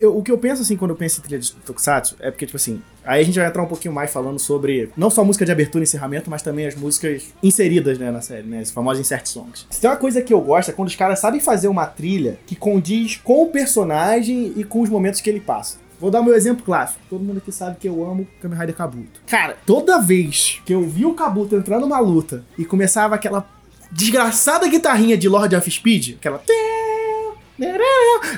[0.00, 2.46] Eu- o que eu penso, assim, quando eu penso em trilha de Tokusatsu, é porque,
[2.46, 5.24] tipo assim, aí a gente vai entrar um pouquinho mais falando sobre não só a
[5.24, 8.70] música de abertura e encerramento, mas também as músicas inseridas, né, na série, né, as
[8.70, 9.66] famosas insert songs.
[9.68, 12.38] Se tem uma coisa que eu gosto é quando os caras sabem fazer uma trilha
[12.46, 15.78] que condiz com o personagem e com os momentos que ele passa.
[15.98, 17.00] Vou dar meu exemplo clássico.
[17.10, 19.20] Todo mundo aqui sabe que eu amo Kamen Rider Kabuto.
[19.26, 23.44] Cara, toda vez que eu vi o Kabuto entrando numa luta e começava aquela
[23.90, 26.40] desgraçada guitarrinha de Lord of Speed, aquela...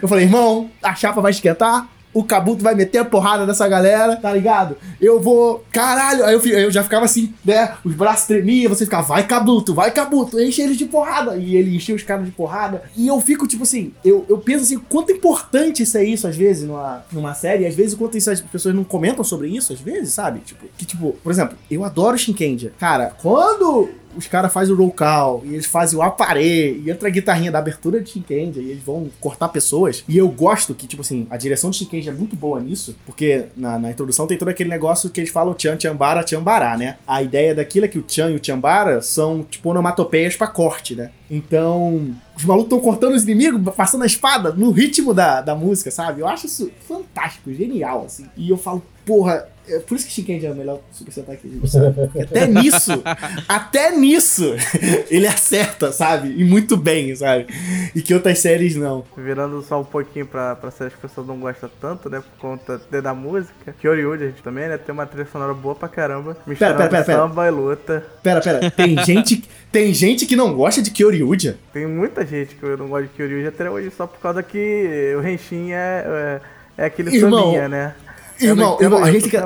[0.01, 1.89] Eu falei, irmão, a chapa vai esquentar.
[2.13, 4.77] O Kabuto vai meter a porrada nessa galera, tá ligado?
[5.01, 5.65] Eu vou.
[5.71, 6.25] Caralho!
[6.25, 7.77] Aí eu, eu já ficava assim, né?
[7.85, 11.37] Os braços tremiam, você ficava, vai Kabuto, vai Kabuto, enche eles de porrada.
[11.37, 12.83] E ele enchia os caras de porrada.
[12.97, 16.37] E eu fico, tipo assim, eu, eu penso assim, quanto importante isso é isso, às
[16.37, 19.73] vezes, numa, numa série, e às vezes, quanto isso as pessoas não comentam sobre isso,
[19.73, 20.41] às vezes, sabe?
[20.41, 22.73] Tipo, que, tipo, por exemplo, eu adoro Shinkenja.
[22.77, 27.09] Cara, quando os caras fazem o roll call e eles fazem o aparê e entra
[27.09, 30.05] a guitarrinha da abertura de Shinkenja e eles vão cortar pessoas.
[30.09, 33.47] E eu gosto que, tipo assim, a direção de Shinkenja é muito boa nisso, porque
[33.57, 36.97] na, na introdução tem todo aquele negócio que eles falam Chan, Chambara, Chambará, né?
[37.07, 40.95] A ideia daquilo é que o Chan e o Chambara são, tipo, onomatopeias pra corte,
[40.95, 41.11] né?
[41.31, 45.91] Então, os malucos estão cortando os inimigos, passando a espada no ritmo da, da música,
[45.91, 46.21] sabe?
[46.21, 48.27] Eu acho isso fantástico, genial, assim.
[48.37, 51.49] E eu falo, porra, é por isso que Shinkenja é o melhor Super Sentai que
[51.49, 51.79] existe,
[52.23, 53.03] Até nisso,
[53.49, 54.55] até nisso,
[55.11, 56.33] ele acerta, sabe?
[56.37, 57.49] E muito bem, sabe?
[57.93, 59.05] E que outras séries não.
[59.17, 62.21] Virando só um pouquinho pra, pra série que as pessoas não gostam tanto, né?
[62.21, 63.75] Por conta da música.
[63.81, 64.79] Kyoryuji, a gente também, né?
[64.79, 66.37] Tem uma trilha sonora boa pra caramba.
[66.47, 67.19] Misturando pera, pera, pera.
[67.19, 68.07] samba e luta.
[68.23, 69.43] Pera, pera, tem gente,
[69.73, 71.59] tem gente que não gosta de Kyoryuja?
[71.73, 75.27] Tem muita gente que não gosta de Kyoryuji até hoje só por causa que o
[75.27, 76.41] Henshin é, é,
[76.79, 77.95] é aquele Irmão, sambinha, né?
[78.41, 79.37] Eu irmão, irmão, a gente que-.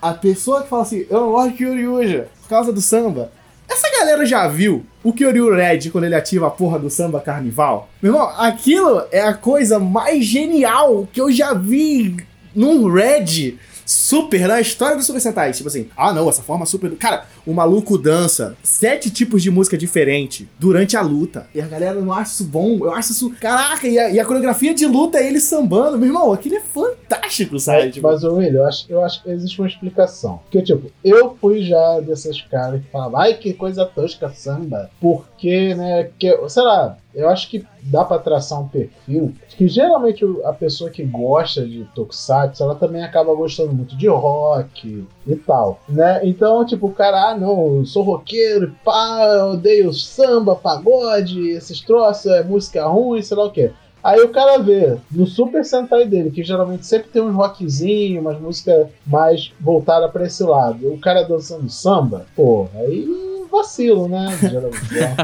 [0.00, 3.30] A pessoa que fala assim, eu não gosto de Kyoryuja por causa do samba.
[3.68, 7.88] Essa galera já viu o Kyoryu Red quando ele ativa a porra do samba carnival?
[8.02, 12.16] Meu irmão, aquilo é a coisa mais genial que eu já vi
[12.54, 13.56] num Red
[13.92, 15.52] super na história do Super Sentai.
[15.52, 16.90] Tipo assim, ah não, essa forma super.
[16.96, 21.46] Cara, o maluco dança sete tipos de música diferente durante a luta.
[21.54, 22.78] E a galera não acha isso bom.
[22.78, 23.30] Eu acho isso.
[23.40, 25.98] Caraca, e a, e a coreografia de luta é ele sambando.
[25.98, 27.90] Meu irmão, aquilo é fantástico, sabe?
[27.90, 30.40] Tipo, Mas, ô William, eu acho, eu acho que existe uma explicação.
[30.44, 34.90] Porque, tipo, eu fui já dessas caras que falavam, ai, que coisa tosca samba.
[35.00, 40.24] Porque, né, que, sei lá, eu acho que dá pra traçar um perfil que geralmente
[40.44, 45.80] a pessoa que gosta de Tokusatsu, ela também acaba gostando muito de rock e tal,
[45.88, 46.20] né?
[46.24, 51.80] Então, tipo, o cara, ah, não, eu sou roqueiro, pá, eu odeio samba, pagode, esses
[51.80, 53.72] troços, é música ruim, sei lá o quê.
[54.02, 58.40] Aí o cara vê no Super Sentai dele, que geralmente sempre tem uns rockzinho, umas
[58.40, 60.92] músicas mais voltadas pra esse lado.
[60.92, 64.36] O cara dançando samba, pô, aí vacilo, né?
[64.42, 64.94] Geralmente.
[64.94, 65.16] né?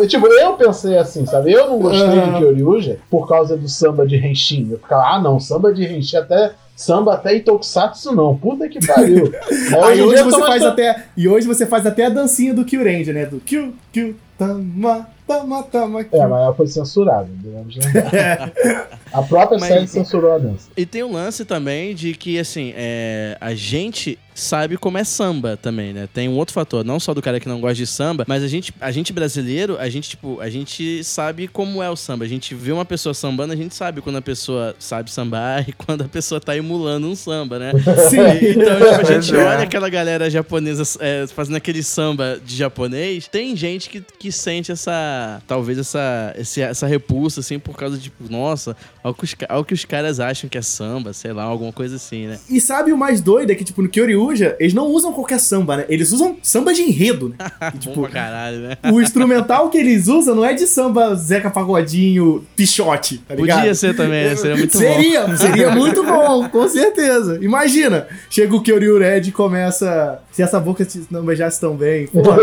[0.00, 1.52] Eu, tipo, eu pensei assim, sabe?
[1.52, 2.24] Eu não gostei Ah.
[2.24, 4.68] de Kyoryuja por causa do samba de Henshin.
[4.72, 6.52] Eu ficava, ah não, samba de Henshin até.
[6.74, 9.30] Samba até em Tokusatsu não, puta que pariu.
[9.84, 11.04] Aí em hoje dia você faz até.
[11.16, 13.26] E hoje você faz até a dancinha do Kyurenja, né?
[13.26, 16.18] Do Kyu, Kyu, Tama, Tama, Tama, Kyu.
[16.20, 18.52] É, mas ela foi censurada, devemos lembrar.
[19.12, 20.70] A própria Mas- série censurou a dança.
[20.74, 25.56] E tem um lance também de que, assim, é, a gente sabe como é samba
[25.56, 26.08] também, né?
[26.12, 28.48] Tem um outro fator, não só do cara que não gosta de samba, mas a
[28.48, 32.24] gente, a gente brasileiro, a gente, tipo, a gente sabe como é o samba.
[32.24, 35.72] A gente vê uma pessoa sambando, a gente sabe quando a pessoa sabe sambar e
[35.72, 37.72] quando a pessoa tá emulando um samba, né?
[38.08, 38.18] Sim.
[38.52, 39.38] Então, tipo, a gente é.
[39.44, 44.72] olha aquela galera japonesa é, fazendo aquele samba de japonês, tem gente que, que sente
[44.72, 49.24] essa, talvez essa, esse- essa repulsa, assim, por causa de, tipo, nossa, olha o que
[49.24, 51.96] os, ca- olha o que os caras acham que é samba, sei lá, alguma coisa
[51.96, 52.38] assim, né?
[52.48, 53.88] E sabe o mais doido é que, tipo, no
[54.22, 55.84] Kyoryuja, eles não usam qualquer samba, né?
[55.88, 57.36] Eles usam samba de enredo, né?
[57.74, 58.76] E, tipo, caralho, né?
[58.92, 63.58] o instrumental que eles usam não é de samba Zeca Pagodinho, Pichote, tá ligado?
[63.58, 64.36] Podia ser também, né?
[64.36, 64.78] Seria muito bom.
[64.94, 67.38] seria, seria muito bom, com certeza.
[67.40, 70.18] Imagina, chega o Kyoryu Red e começa.
[70.32, 72.06] Se essa boca não beijasse tão bem.
[72.06, 72.36] Pô, tá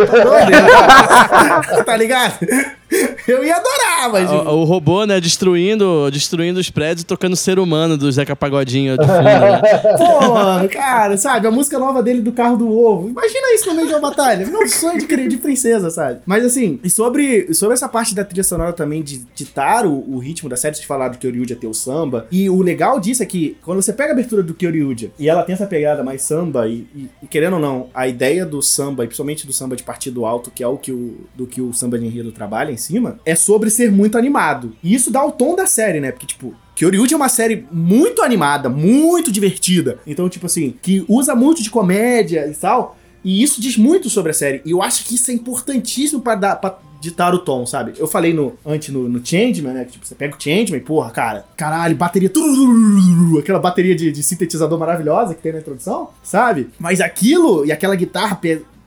[0.50, 1.84] né?
[1.84, 2.40] Tá ligado?
[3.28, 4.32] Eu ia adorar, mas.
[4.32, 8.98] O, o robô, né, destruindo, destruindo os prédios e tocando ser humano do Zeca Pagodinho
[8.98, 9.62] de fundo, né?
[9.96, 11.48] Pô, mano, cara, sabe?
[11.48, 13.10] A música nova dele do carro do ovo.
[13.10, 14.48] Imagina isso no meio de uma batalha.
[14.48, 16.22] Meu sonho de, de princesa, sabe?
[16.26, 20.18] Mas assim, e sobre, sobre essa parte da trilha sonora também de ditar o, o
[20.18, 22.26] ritmo da série, vocês falaram do Kyoryuja ter o samba.
[22.32, 25.44] E o legal disso é que quando você pega a abertura do Kyoryuja e ela
[25.44, 29.04] tem essa pegada mais samba, e, e- e querendo ou não, a ideia do samba,
[29.04, 31.74] e principalmente do samba de partido alto, que é o que o, do que o
[31.74, 34.74] samba de enredo trabalha em cima, é sobre ser muito animado.
[34.84, 36.12] E isso dá o tom da série, né?
[36.12, 40.00] Porque, tipo, Kyoryuja é uma série muito animada, muito divertida.
[40.08, 42.98] Então, tipo assim, que usa muito de comédia e tal.
[43.22, 44.62] E isso diz muito sobre a série.
[44.64, 46.56] E eu acho que isso é importantíssimo pra dar.
[46.56, 47.94] Pra ditar o tom, sabe?
[47.98, 49.86] Eu falei no antes no, no Changeman, né?
[49.86, 52.30] Tipo, você pega o Changeman porra, cara, caralho, bateria.
[53.40, 56.70] Aquela bateria de, de sintetizador maravilhosa que tem na introdução, sabe?
[56.78, 58.36] Mas aquilo e aquela guitarra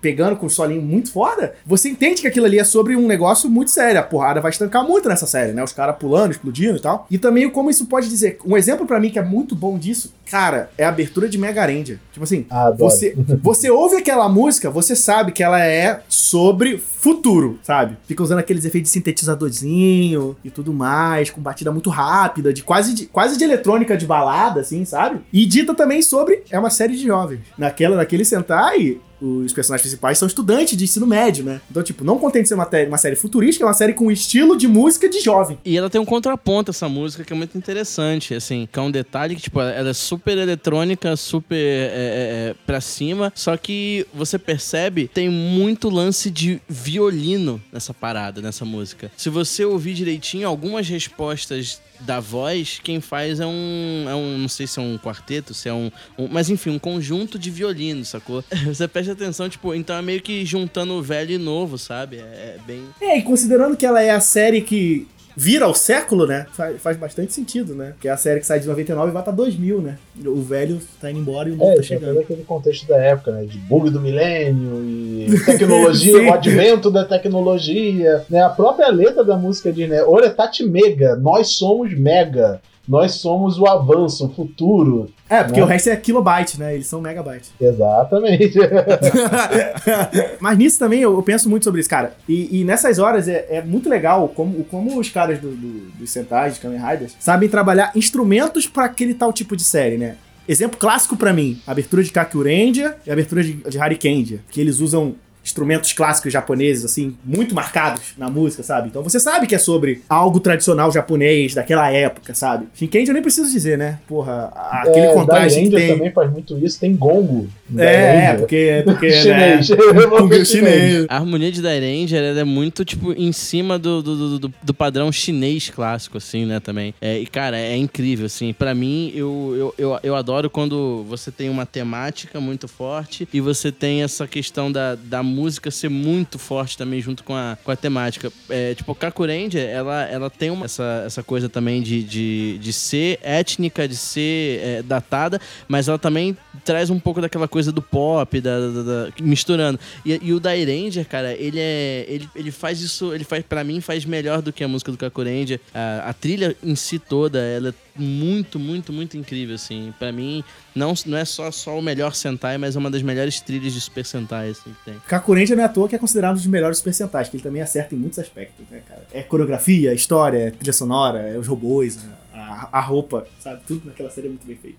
[0.03, 3.49] pegando com um solinho muito foda, você entende que aquilo ali é sobre um negócio
[3.49, 4.01] muito sério.
[4.01, 5.63] A porrada vai estancar muito nessa série, né?
[5.63, 7.07] Os caras pulando, explodindo e tal.
[7.09, 8.39] E também como isso pode dizer.
[8.45, 11.67] Um exemplo pra mim que é muito bom disso, cara, é a abertura de Mega
[11.67, 11.99] Ranger.
[12.11, 12.91] Tipo assim, Ah, adoro.
[12.91, 17.99] você, você ouve aquela música, você sabe que ela é sobre futuro, sabe?
[18.09, 22.95] Fica usando aqueles efeitos de sintetizadorzinho e tudo mais, com batida muito rápida, de quase
[22.95, 25.21] de, quase de eletrônica de balada, assim, sabe?
[25.31, 26.43] E dita também sobre.
[26.51, 27.41] É uma série de jovens.
[27.59, 28.99] Naquela, naquele Sentai.
[29.25, 31.61] Os personagens principais são estudantes de ensino médio, né?
[31.71, 34.59] Então, tipo, não contente de ser uma, uma série futurística, é uma série com estilo
[34.59, 35.57] de música de jovem.
[35.65, 38.91] E ela tem um contraponto, essa música, que é muito interessante, assim, que é um
[38.91, 44.07] detalhe que, tipo, ela é super eletrônica, super é, é, é, pra cima, só que
[44.15, 49.11] você percebe, tem muito lance de violino nessa parada, nessa música.
[49.17, 54.49] Se você ouvir direitinho, algumas respostas da voz, quem faz é um, é um, não
[54.49, 58.09] sei se é um quarteto, se é um, um- mas enfim, um conjunto de violinos,
[58.09, 58.43] sacou?
[58.67, 62.17] Você presta atenção, tipo, então é meio que juntando o velho e novo, sabe?
[62.17, 62.83] É, é bem...
[63.01, 66.47] É, e considerando que ela é a série que vira o século, né?
[66.53, 67.93] Faz, faz bastante sentido, né?
[67.93, 69.97] Porque é a série que sai de 99 e vai pra 2000, né?
[70.25, 72.21] O velho tá indo embora e o novo É, tá todo chegando.
[72.21, 73.45] aquele contexto da época, né?
[73.45, 78.25] De bug do milênio e tecnologia, o advento da tecnologia.
[78.29, 78.43] Né?
[78.43, 80.03] A própria letra da música diz, né?
[80.03, 82.61] Oretati Mega, nós somos Mega.
[82.89, 85.09] Nós somos o avanço, o futuro.
[85.31, 85.65] É, porque Né?
[85.67, 86.75] o resto é kilobyte, né?
[86.75, 87.51] Eles são megabyte.
[87.61, 88.59] Exatamente.
[90.41, 92.15] Mas nisso também eu, eu penso muito sobre isso, cara.
[92.29, 96.11] E, e nessas horas é, é muito legal como, como os caras do, do, dos
[96.11, 100.17] Sentais, de Kamen Riders, sabem trabalhar instrumentos pra aquele tal tipo de série, né?
[100.49, 105.15] Exemplo clássico pra mim, abertura de Kakurendia e abertura de, de Harikendia, que eles usam
[105.45, 108.89] instrumentos clássicos japoneses, assim, muito marcados na música, sabe?
[108.89, 112.67] Então você sabe que é sobre algo tradicional japonês daquela época, sabe?
[112.75, 113.99] Shinkendia eu nem preciso dizer, né?
[114.07, 115.89] Porra, a- aquele é, contraste que tem.
[115.95, 116.79] também faz muito isso.
[116.79, 117.49] Tem gongo.
[117.77, 119.69] É, é, porque, porque Chinês.
[119.71, 119.77] né?
[120.23, 121.07] Porque chinês.
[121.09, 124.75] A harmonia de Dairanger ela é muito, tipo, em cima do, do, do, do- do
[124.75, 126.95] padrão chinês clássico, assim, né, também.
[127.01, 128.53] É, e, cara, é incrível, assim.
[128.53, 133.41] Pra mim, eu, eu, eu, eu adoro quando você tem uma temática muito forte e
[133.41, 137.71] você tem essa questão da, da música ser muito forte também junto com a, com
[137.73, 138.31] a temática.
[138.49, 143.19] É, tipo, Kakuranger, ela, ela tem uma, essa, essa coisa também de, de, de ser
[143.23, 148.41] étnica, de ser é, datada, mas ela também traz um pouco daquela coisa do pop,
[148.41, 149.81] da, da- da- misturando.
[150.07, 152.05] E, e o Dairanger, cara, ele é.
[152.09, 154.99] Ele, ele faz isso, ele faz, para mim, faz melhor do que a música do
[154.99, 155.59] Kakuranger.
[155.75, 159.93] A, a trilha em si toda, ela é muito, muito, muito incrível, assim.
[159.99, 160.43] Pra mim,
[160.75, 163.81] não, não é só, só o melhor Sentai, mas é uma das melhores trilhas de
[163.81, 164.95] Super Sentai, assim, que tem.
[165.07, 167.63] Kakurendia não é à toa que é considerado um dos melhores percentais, que ele também
[167.63, 169.07] acerta em muitos aspectos, né, cara?
[169.13, 171.99] É coreografia, história, é trilha sonora, é os robôs,
[172.33, 173.63] a, a roupa, sabe?
[173.67, 174.79] Tudo naquela série é muito bem feito.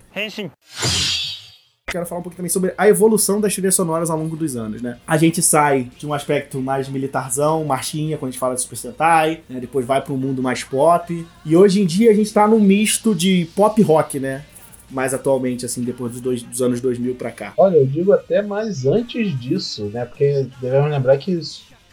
[1.94, 4.82] Quero falar um pouquinho também sobre a evolução das trilhas sonoras ao longo dos anos,
[4.82, 4.98] né?
[5.06, 8.78] A gente sai de um aspecto mais militarzão, marchinha, quando a gente fala de Super
[8.78, 9.60] Sentai, né?
[9.60, 12.60] depois vai para um mundo mais pop, e hoje em dia a gente tá num
[12.60, 14.44] misto de pop rock, né?
[14.90, 17.54] mais atualmente, assim, depois dos, dois, dos anos 2000 pra cá.
[17.58, 20.06] Olha, eu digo até mais antes disso, né?
[20.06, 21.40] Porque devemos lembrar que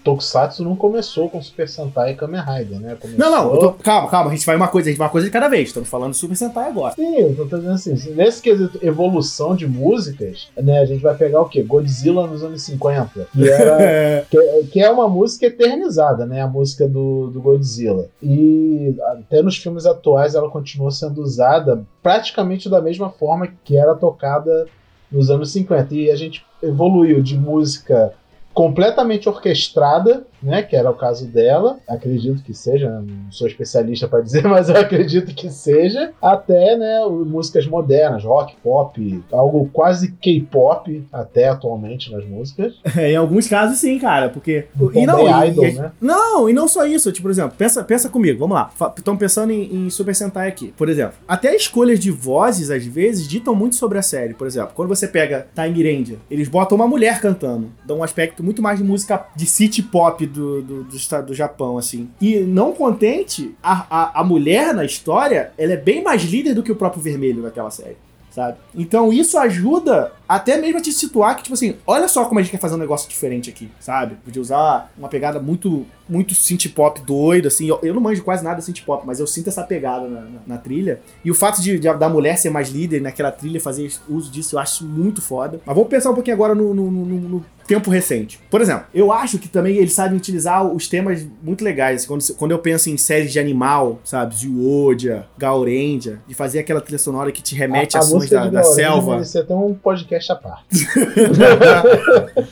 [0.05, 2.97] Tokusatsu não começou com Super Sentai e Kamen Rider, né?
[3.01, 3.19] Começou...
[3.19, 5.27] Não, não, tô, calma, calma, a gente vai uma coisa, a gente vai uma coisa
[5.27, 5.69] de cada vez.
[5.69, 6.95] Estamos falando de Super Sentai agora.
[6.95, 11.43] Sim, eu tô dizendo assim, nesse quesito evolução de músicas, né, a gente vai pegar
[11.43, 11.63] o quê?
[11.63, 16.41] Godzilla nos anos 50, que, era, que, que, é uma música eternizada, né?
[16.41, 18.09] A música do, do Godzilla.
[18.23, 23.95] E até nos filmes atuais ela continua sendo usada praticamente da mesma forma que era
[23.95, 24.67] tocada
[25.11, 25.95] nos anos 50.
[25.95, 28.13] E a gente evoluiu de música
[28.61, 30.63] completamente orquestrada né?
[30.63, 31.79] Que era o caso dela.
[31.89, 36.13] Acredito que seja, não sou especialista para dizer, mas eu acredito que seja.
[36.21, 42.75] Até, né, músicas modernas, rock, pop, algo quase K-pop até atualmente nas músicas.
[43.01, 45.93] É, em alguns casos sim, cara, porque e não, idol, e, né?
[46.01, 48.71] Não, e não só isso, tipo, por exemplo, pensa, pensa comigo, vamos lá.
[48.97, 50.75] Estão pensando em, em, Super Sentai aqui.
[50.77, 54.35] Por exemplo, até escolhas de vozes às vezes ditam muito sobre a série.
[54.35, 58.43] Por exemplo, quando você pega Time Ranger, eles botam uma mulher cantando, dão um aspecto
[58.43, 62.09] muito mais de música de city pop do, do, do do Japão, assim.
[62.21, 66.63] E não contente, a, a, a mulher na história, ela é bem mais líder do
[66.63, 67.97] que o próprio vermelho naquela série
[68.31, 68.57] sabe?
[68.75, 72.43] Então isso ajuda até mesmo a te situar que, tipo assim, olha só como a
[72.43, 74.15] gente quer fazer um negócio diferente aqui, sabe?
[74.25, 77.67] Podia usar uma pegada muito, muito synth pop doido, assim.
[77.67, 80.41] Eu, eu não manjo quase nada synth pop, mas eu sinto essa pegada na, na,
[80.47, 81.01] na trilha.
[81.25, 84.55] E o fato de, de, da mulher ser mais líder naquela trilha, fazer uso disso,
[84.55, 85.61] eu acho muito foda.
[85.67, 88.41] Mas vamos pensar um pouquinho agora no, no, no, no tempo recente.
[88.51, 92.05] Por exemplo, eu acho que também eles sabem utilizar os temas muito legais.
[92.05, 94.35] Quando, quando eu penso em séries de animal, sabe?
[94.35, 98.65] Zyuodia, Gaurendia, de fazer aquela trilha sonora que te remete a, a ações da, da
[98.65, 99.21] selva.
[99.21, 100.85] Isso até um podcast à parte.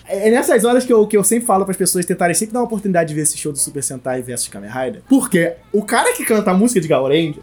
[0.07, 2.61] é nessas horas que eu, que eu sempre falo para as pessoas tentarem sempre dar
[2.61, 5.03] uma oportunidade de ver esse show do Super Sentai versus Kamen Rider.
[5.09, 7.43] Porque o cara que canta a música de Gaurendia,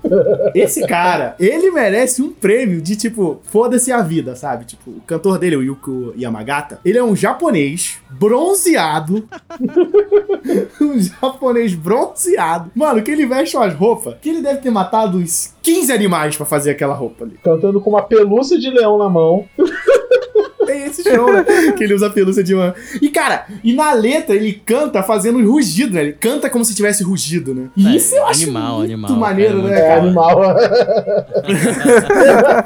[0.56, 4.64] esse cara, ele merece um prêmio de tipo, foda-se a vida, sabe?
[4.64, 9.30] Tipo, o cantor dele, o Yuko Yamagata, ele é um japonês japonês bronzeado.
[10.82, 12.72] um japonês bronzeado.
[12.76, 16.46] Mano, que ele veste umas roupas que ele deve ter matado uns 15 animais para
[16.46, 17.40] fazer aquela roupa ali.
[17.44, 19.46] Cantando com uma pelúcia de leão na mão.
[20.66, 21.46] Tem esse show, né?
[21.78, 22.74] que ele usa a pelúcia de uma.
[23.00, 26.02] E, cara, e na letra ele canta fazendo um rugido, né?
[26.02, 27.70] Ele canta como se tivesse rugido, né?
[27.78, 29.84] E é, isso eu acho animal, muito animal, maneiro, né, cara?
[29.86, 30.42] É animal.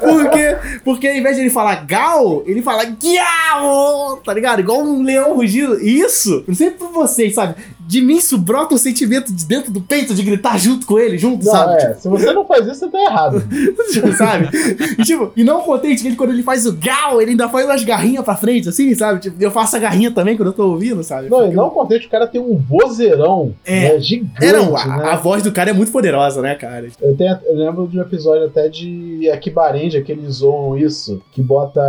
[0.00, 4.60] porque, porque ao invés de ele falar gal, ele fala guiao, tá ligado?
[4.60, 5.78] Igual um leão rugido.
[5.78, 7.54] Isso, não sei por vocês, sabe?
[7.90, 11.18] De mim isso brota um sentimento de dentro do peito de gritar junto com ele,
[11.18, 11.72] junto, não, sabe?
[11.72, 13.42] É, tipo, se você não faz isso, você tá errado.
[14.16, 14.48] sabe?
[14.96, 17.66] E, tipo, e não contente que ele, quando ele faz o gal, ele ainda faz
[17.66, 19.18] umas garrinhas pra frente, assim, sabe?
[19.18, 21.28] Tipo, eu faço a garrinha também quando eu tô ouvindo, sabe?
[21.28, 21.70] Não, Porque e não eu...
[21.70, 24.44] contente, o cara tem um vozeirão é, né, gigante.
[24.44, 25.04] É, não, a, né?
[25.10, 26.86] a, voz do cara é muito poderosa, né, cara?
[27.02, 31.42] Eu, tenho, eu lembro de um episódio até de Akibarendia que eles zoam isso, que
[31.42, 31.80] bota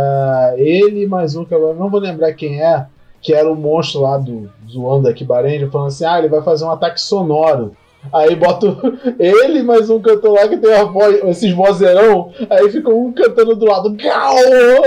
[0.56, 2.86] ele mais um que eu não vou lembrar quem é,
[3.22, 6.64] que era o monstro lá do zoando aqui Barenja, falando assim: ah, ele vai fazer
[6.64, 7.74] um ataque sonoro.
[8.12, 8.76] Aí boto
[9.16, 13.54] ele mais um cantor lá que tem a voz, esses vozeirão, aí fica um cantando
[13.54, 13.96] do lado,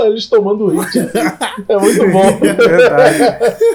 [0.04, 0.98] eles tomando hit.
[0.98, 1.08] Assim.
[1.68, 2.20] É muito bom.
[2.20, 3.66] É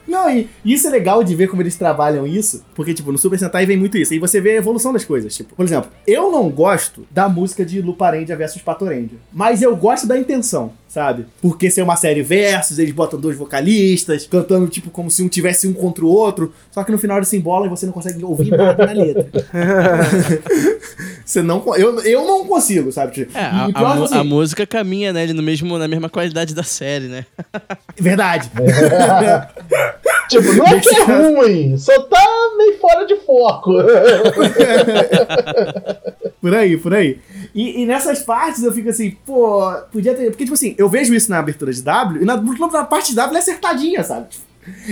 [0.08, 3.38] Não, e isso é legal de ver como eles trabalham isso, porque, tipo, no Super
[3.38, 4.14] Sentai vem muito isso.
[4.14, 5.36] E você vê a evolução das coisas.
[5.36, 10.06] Tipo, por exemplo, eu não gosto da música de Luparendia versus Patorendia, mas eu gosto
[10.06, 11.26] da intenção sabe?
[11.42, 15.66] Porque ser uma série versus, eles botam dois vocalistas cantando, tipo, como se um tivesse
[15.66, 18.24] um contra o outro, só que no final eles se embolam e você não consegue
[18.24, 19.28] ouvir nada na letra.
[21.26, 23.10] você não, eu, eu não consigo, sabe?
[23.12, 26.54] Tipo, é, a, a, assim, a, música caminha, né, ele no mesmo, na mesma qualidade
[26.54, 27.26] da série, né?
[27.98, 28.48] Verdade.
[30.30, 32.24] tipo, não é que é ruim, só tá
[32.56, 33.72] meio fora de foco.
[36.44, 37.18] Por aí, por aí.
[37.54, 40.28] E, e, nessas partes eu fico assim, pô, podia ter.
[40.28, 43.16] Porque, tipo assim, eu vejo isso na abertura de W, e na, na parte de
[43.16, 44.26] W é acertadinha, sabe?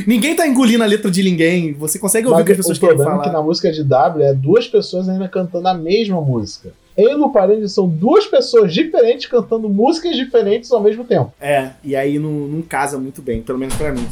[0.07, 2.97] Ninguém tá engolindo a letra de ninguém, você consegue ouvir o que as pessoas querem
[2.97, 3.05] falar.
[3.05, 6.23] O problema é que na música de W é duas pessoas ainda cantando a mesma
[6.23, 6.73] música.
[6.97, 11.35] E no Parede são duas pessoas diferentes cantando músicas diferentes ao mesmo tempo.
[11.39, 14.09] É, e aí não, não casa muito bem, pelo menos pra mim.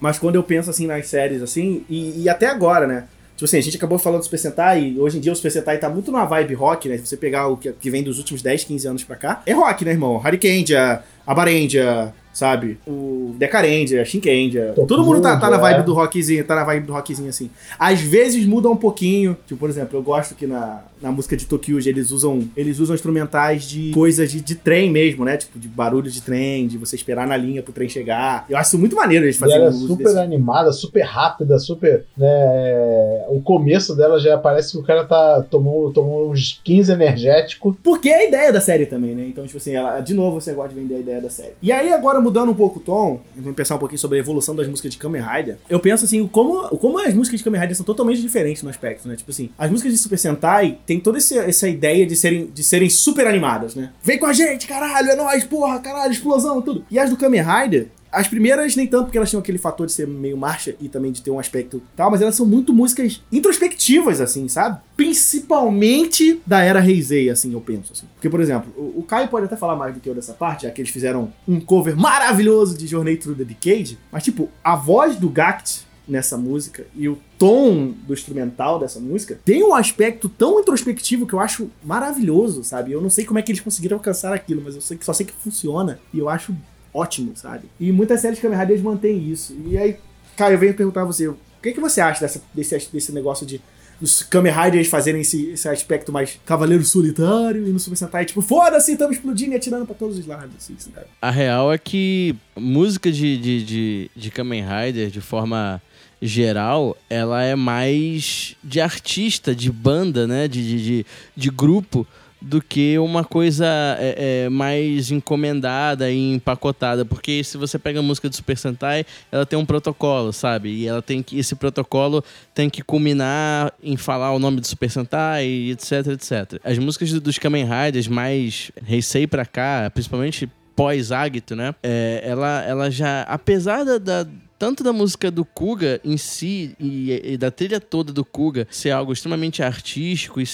[0.00, 3.04] Mas quando eu penso assim nas séries, assim, e, e até agora, né?
[3.36, 5.50] Tipo assim, a gente acabou falando do Super Sentai e hoje em dia o Super
[5.50, 6.96] Sentai tá muito na vibe rock, né?
[6.98, 9.52] Se você pegar o que, que vem dos últimos 10, 15 anos pra cá, é
[9.52, 10.16] rock, né, irmão?
[10.16, 12.78] Hurricane, a Barendia, sabe?
[12.86, 14.72] O Decarendia, Shinkendia.
[14.74, 15.82] Todo mundo tá, tá na vibe é.
[15.84, 17.48] do rockzinho, tá na vibe do rockzinho assim.
[17.78, 19.36] Às vezes muda um pouquinho.
[19.46, 22.94] Tipo, por exemplo, eu gosto que na, na música de Tokyuji eles usam eles usam
[22.94, 25.36] instrumentais de coisas de, de trem mesmo, né?
[25.36, 28.44] Tipo, de barulho de trem, de você esperar na linha pro trem chegar.
[28.48, 32.04] Eu acho isso muito maneiro eles fazerem ela é super desse- animada, super rápida, super.
[32.16, 37.76] Né, o começo dela já parece que o cara tá, tomou, tomou uns 15 energéticos.
[37.82, 39.26] Porque é a ideia da série também, né?
[39.28, 41.52] Então, tipo assim, ela, de novo você gosta de vender a ideia da série.
[41.62, 44.54] E aí, agora mudando um pouco o tom, vamos pensar um pouquinho sobre a evolução
[44.54, 45.56] das músicas de Kamen Rider.
[45.68, 49.06] Eu penso assim, como, como as músicas de Kamen Rider são totalmente diferentes no aspecto,
[49.08, 49.16] né?
[49.16, 52.62] Tipo assim, as músicas de Super Sentai tem toda esse- essa ideia de serem, de
[52.62, 53.90] serem super animadas, né?
[54.02, 56.84] Vem com a gente, caralho, é nóis, porra, caralho, explosão, tudo.
[56.90, 59.92] E as do Kamen Rider, as primeiras nem tanto porque elas tinham aquele fator de
[59.92, 63.22] ser meio marcha e também de ter um aspecto tal, mas elas são muito músicas
[63.30, 64.80] introspectivas, assim, sabe?
[64.96, 67.92] Principalmente da era Heisei, assim, eu penso.
[67.92, 68.06] Assim.
[68.14, 70.62] Porque, por exemplo, o, o Caio pode até falar mais do que eu dessa parte,
[70.62, 74.76] já que eles fizeram um cover maravilhoso de Journey Through the Decade, mas, tipo, a
[74.76, 80.28] voz do Gact nessa música e o tom do instrumental dessa música tem um aspecto
[80.28, 82.92] tão introspectivo que eu acho maravilhoso, sabe?
[82.92, 85.12] Eu não sei como é que eles conseguiram alcançar aquilo, mas eu sei que só
[85.12, 86.54] sei que funciona e eu acho
[86.94, 87.64] ótimo, sabe?
[87.78, 89.54] E muitas séries de Kamen Rider mantêm isso.
[89.66, 89.96] E aí,
[90.36, 93.44] cara, eu venho perguntar a você, o que, que você acha dessa, desse, desse negócio
[93.44, 93.60] de
[94.00, 98.42] os Kamen Riders fazerem esse, esse aspecto mais cavaleiro solitário e no Super Sentai, tipo,
[98.42, 100.76] foda-se, estamos explodindo e atirando pra todos os lados, assim?
[101.22, 105.80] A real é que música de, de, de, de Kamen Rider, de forma
[106.20, 110.48] geral, ela é mais de artista, de banda, né?
[110.48, 112.06] De, de, de, de grupo,
[112.46, 113.64] do que uma coisa
[113.98, 117.04] é, é, mais encomendada e empacotada.
[117.04, 120.68] Porque se você pega a música do Super Sentai, ela tem um protocolo, sabe?
[120.68, 121.38] E ela tem que.
[121.38, 122.22] Esse protocolo
[122.54, 126.60] tem que culminar em falar o nome do Super Sentai, etc, etc.
[126.62, 131.74] As músicas do- dos Kamen Riders mais Heisei pra cá, principalmente pós-Agito, né?
[131.82, 134.26] É, ela, ela já, apesar da, da-
[134.64, 138.92] tanto da música do Kuga em si e, e da trilha toda do Kuga ser
[138.92, 140.44] algo extremamente artístico e,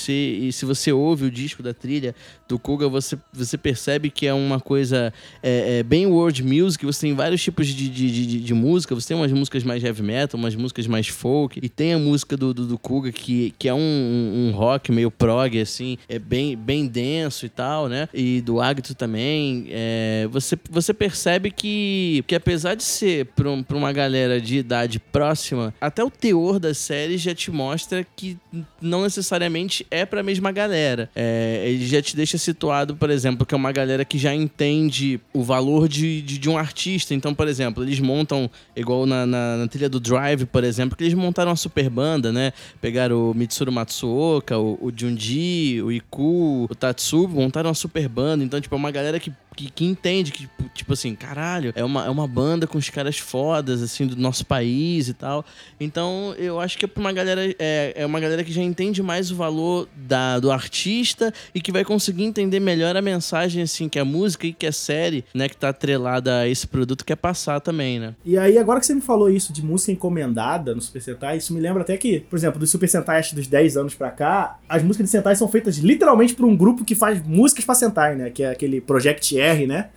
[0.49, 2.13] e se você ouve o disco da trilha
[2.49, 7.03] do Kuga, você, você percebe que é uma coisa é, é, bem world music, você
[7.03, 10.37] tem vários tipos de, de, de, de música, você tem umas músicas mais heavy metal,
[10.37, 13.75] umas músicas mais folk, e tem a música do, do, do Kuga que, que é
[13.75, 18.09] um, um, um rock meio prog, assim, é bem, bem denso e tal, né?
[18.13, 23.77] E do Agito também, é, você, você percebe que, que apesar de ser pra, pra
[23.77, 24.00] uma galera
[24.43, 28.37] de idade próxima, até o teor da série já te mostra que
[28.81, 31.11] não necessariamente é pra mesma galera.
[31.15, 35.21] É, ele já te deixa situado, por exemplo, que é uma galera que já entende
[35.33, 37.15] o valor de, de, de um artista.
[37.15, 41.05] Então, por exemplo, eles montam, igual na, na, na trilha do Drive, por exemplo, que
[41.05, 42.53] eles montaram uma super banda, né?
[42.81, 48.45] Pegaram o Mitsuru Matsuoka, o, o Junji, o Iku, o Tatsubo, montaram uma super banda.
[48.45, 51.85] Então, tipo, é uma galera que que, que entende que, tipo, tipo assim, caralho, é
[51.85, 55.45] uma, é uma banda com os caras fodas, assim, do nosso país e tal.
[55.79, 59.03] Então, eu acho que é pra uma galera, é, é uma galera que já entende
[59.03, 63.89] mais o valor da, do artista e que vai conseguir entender melhor a mensagem, assim,
[63.89, 67.17] que a música e que a série, né, que tá atrelada a esse produto quer
[67.17, 68.15] passar também, né?
[68.25, 71.55] E aí, agora que você me falou isso de música encomendada no Super Sentai, isso
[71.55, 74.83] me lembra até que, por exemplo, do Super Sentai dos 10 anos pra cá, as
[74.83, 78.31] músicas de Sentai são feitas literalmente por um grupo que faz músicas pra Sentai, né?
[78.31, 79.89] Que é aquele Project R, né?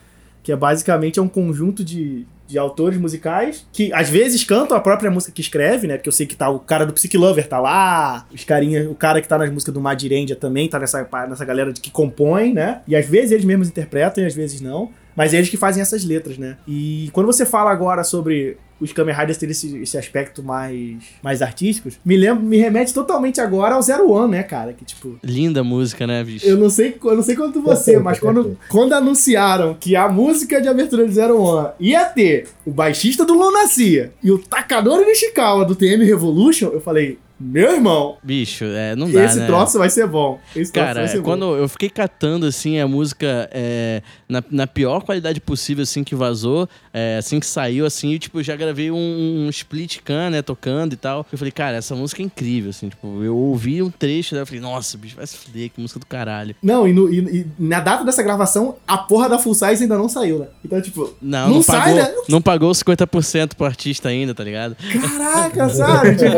[0.42, 4.80] Que é basicamente é um conjunto de, de autores musicais que às vezes cantam a
[4.80, 5.96] própria música que escreve, né?
[5.96, 8.96] Porque eu sei que tá o cara do Psych Lover tá lá, os carinha, o
[8.96, 12.54] cara que tá nas músicas do Madirendia também tá nessa, nessa galera de que compõe,
[12.54, 12.82] né?
[12.88, 14.92] E às vezes eles mesmos interpretam e às vezes não.
[15.16, 16.58] Mas é eles que fazem essas letras, né?
[16.68, 21.42] E quando você fala agora sobre os Kamen Riders terem esse, esse aspecto mais, mais
[21.42, 24.74] artísticos, me lembra, me remete totalmente agora ao Zero One, né, cara?
[24.74, 26.46] Que tipo, Linda música, né, bicho?
[26.46, 30.62] eu não sei, eu não sei quanto você, mas quando, quando anunciaram que a música
[30.62, 35.66] de abertura de Zero One ia ter o baixista do Lunacia e o Takadori Nishikawa
[35.66, 39.46] do TM Revolution, eu falei, meu irmão, Bicho, é, não dá, esse né?
[39.48, 40.40] troço vai ser bom.
[40.56, 41.24] Esse troço vai Cara, ser bom.
[41.24, 46.16] quando eu fiquei catando, assim, a música é, na, na pior qualidade possível, assim, que
[46.16, 48.96] vazou, é, assim que saiu, assim, e, tipo, eu já gravei um,
[49.46, 51.26] um split can, né, tocando e tal.
[51.32, 54.62] Eu falei, cara, essa música é incrível, assim, tipo, eu ouvi um trecho, eu falei,
[54.62, 56.56] nossa, bicho, vai se fuder, que música do caralho.
[56.62, 59.98] Não, e, no- e- e na data dessa gravação, a porra da Full Size ainda
[59.98, 60.48] não saiu, né?
[60.64, 62.14] Então, tipo, Não, Não não, sai, pagou, né?
[62.30, 64.76] não pagou os 50% pro artista ainda, tá ligado?
[64.92, 66.16] Caraca, sabe?
[66.16, 66.38] Tipo,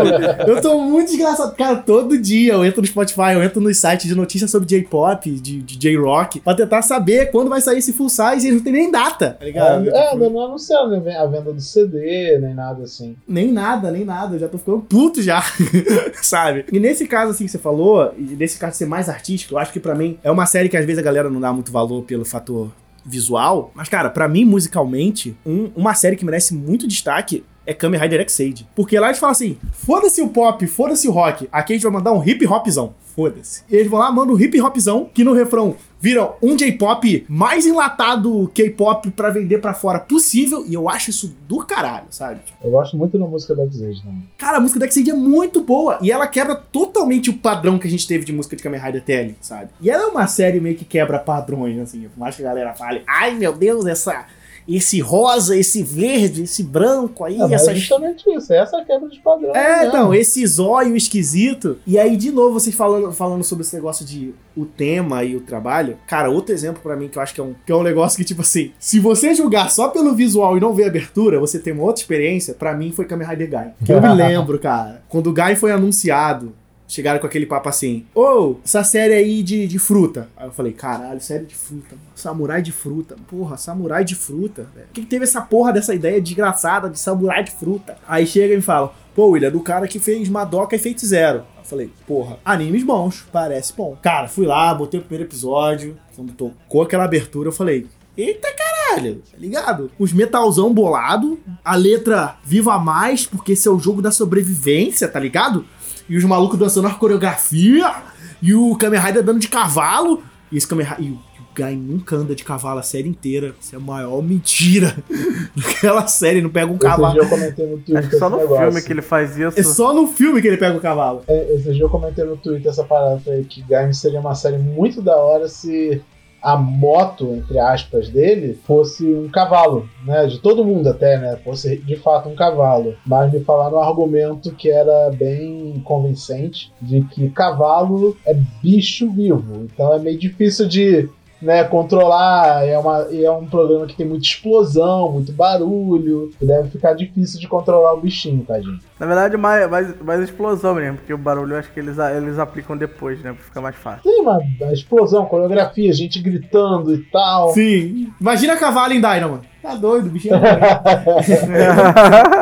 [0.50, 1.56] eu tô muito desgraçado.
[1.56, 5.30] Cara, todo dia eu entro no Spotify, eu entro nos sites de notícias sobre J-pop,
[5.30, 8.60] de, de J-rock, pra tentar saber quando vai sair esse full size e eles não
[8.64, 9.90] tem nem data, tá ligado?
[9.90, 13.16] É, Tipo, não, anunciaram a venda do CD, nem nada assim.
[13.28, 14.36] Nem nada, nem nada.
[14.36, 15.44] Eu já tô ficando puto já,
[16.22, 16.66] sabe?
[16.72, 19.74] E nesse caso, assim, que você falou, e nesse caso ser mais artístico, eu acho
[19.74, 22.04] que pra mim é uma série que às vezes a galera não dá muito valor
[22.04, 22.72] pelo fator
[23.06, 23.72] visual.
[23.76, 28.22] Mas, cara, pra mim, musicalmente, um- uma série que merece muito destaque é Kamen Rider
[28.22, 28.68] X-Aid.
[28.76, 31.48] Porque lá eles falam assim: foda-se o pop, foda-se o rock.
[31.52, 32.94] Aqui a gente vai mandar um hip hopzão.
[33.16, 33.64] Foda-se.
[33.70, 37.66] E eles vão lá, mandam um hip hopzão, que no refrão viram um J-pop mais
[37.66, 40.66] enlatado K-pop pra vender pra fora possível.
[40.68, 42.42] E eu acho isso do caralho, sabe?
[42.64, 44.30] Eu gosto muito da música da X-Age também.
[44.38, 45.98] Cara, a música da X-Aid é muito boa.
[46.02, 49.02] E ela quebra totalmente o padrão que a gente teve de música de Kamen Rider
[49.02, 49.70] TL, sabe?
[49.80, 52.02] E ela é uma série meio que quebra padrões, assim.
[52.10, 54.26] Por mais que a galera fale, ai meu Deus, essa.
[54.68, 59.08] Esse rosa, esse verde, esse branco aí, É, essa é justamente isso, essa é quebra
[59.10, 59.56] de padrão.
[59.56, 59.88] é, mesmo.
[59.90, 61.78] então, esse zóio esquisito.
[61.86, 65.42] E aí, de novo, vocês falando, falando sobre esse negócio de o tema e o
[65.42, 65.98] trabalho.
[66.08, 68.18] Cara, outro exemplo pra mim que eu acho que é, um, que é um negócio
[68.18, 71.60] que, tipo assim, se você julgar só pelo visual e não ver a abertura, você
[71.60, 72.54] tem uma outra experiência.
[72.54, 73.72] Pra mim foi Kamen Rider Guy.
[73.86, 75.04] Que eu me lembro, cara.
[75.10, 76.54] Quando o Guy foi anunciado.
[76.88, 80.30] Chegaram com aquele papo assim, ô, essa série aí de, de fruta.
[80.38, 83.16] Aí eu falei, caralho, série de fruta, samurai de fruta.
[83.28, 84.88] Porra, samurai de fruta, velho.
[84.94, 87.98] Quem que teve essa porra dessa ideia desgraçada de samurai de fruta?
[88.08, 91.06] Aí chega e me fala, pô, William, é do cara que fez Madoka e Fate
[91.06, 91.40] Zero.
[91.58, 93.98] Eu falei, porra, animes bons, parece bom.
[94.02, 99.22] Cara, fui lá, botei o primeiro episódio, quando tocou aquela abertura, eu falei, Eita caralho,
[99.30, 99.92] tá ligado?
[100.00, 105.20] Os metalzão bolado, a letra viva mais, porque esse é o jogo da sobrevivência, tá
[105.20, 105.66] ligado?
[106.10, 107.94] E os malucos dançando a coreografia,
[108.42, 111.06] e o Kamen Rider dando de cavalo, e esse Kamen Rider.
[111.06, 111.20] E o
[111.56, 113.56] Guy nunca anda de cavalo a série inteira.
[113.62, 114.94] Isso é a maior mentira
[115.56, 117.14] daquela série, não pega um Esse cavalo.
[117.14, 118.66] dia eu comentei no Twitter Acho que só esse no negócio.
[118.66, 119.60] filme que ele faz isso.
[119.60, 121.24] É só no filme que ele pega o cavalo.
[121.28, 124.58] É, Esse dia eu comentei no Twitter essa parada, falei que Gaime seria uma série
[124.58, 126.02] muito da hora se
[126.46, 130.28] a moto, entre aspas, dele fosse um cavalo, né?
[130.28, 131.40] De todo mundo até, né?
[131.44, 132.96] Fosse de fato um cavalo.
[133.04, 139.64] Mas me falaram um argumento que era bem convincente de que cavalo é bicho vivo.
[139.64, 141.10] Então é meio difícil de
[141.42, 142.68] né, controlar.
[142.68, 146.32] É, uma, é um programa que tem muita explosão, muito barulho.
[146.40, 148.80] Deve ficar difícil de controlar o bichinho, tadinho.
[149.00, 152.40] Na verdade, mais, mais, mais explosão mesmo, porque o barulho eu acho que eles, eles
[152.40, 153.34] aplicam depois, né?
[153.34, 154.04] Pra ficar mais fácil.
[154.04, 157.50] Tem uma a explosão, coreografia, gente gritando e tal.
[157.50, 158.14] Sim.
[158.22, 159.42] Imagina cavalo em Dynamo.
[159.62, 160.40] Tá doido, o bichinho é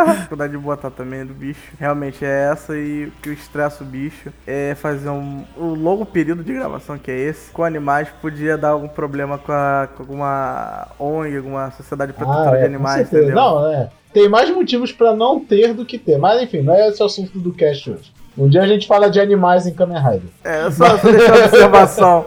[0.09, 3.87] A dificuldade de botar também do bicho realmente é essa e o que estressa o
[3.87, 8.57] bicho é fazer um, o longo período de gravação que é esse com animais podia
[8.57, 12.65] dar algum problema com, a, com alguma ONG, alguma sociedade protetora Ah, é, de com
[12.75, 13.23] animais, certeza.
[13.23, 13.35] entendeu?
[13.41, 13.89] Não, é.
[14.13, 16.17] Tem mais motivos pra não ter do que ter.
[16.17, 18.11] Mas enfim, não é esse o assunto do cast hoje.
[18.37, 20.29] Um dia a gente fala de animais em Kamen Rider.
[20.43, 22.25] É, só, só deixar a observação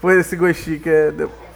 [0.00, 1.12] por esse gostinho que, é,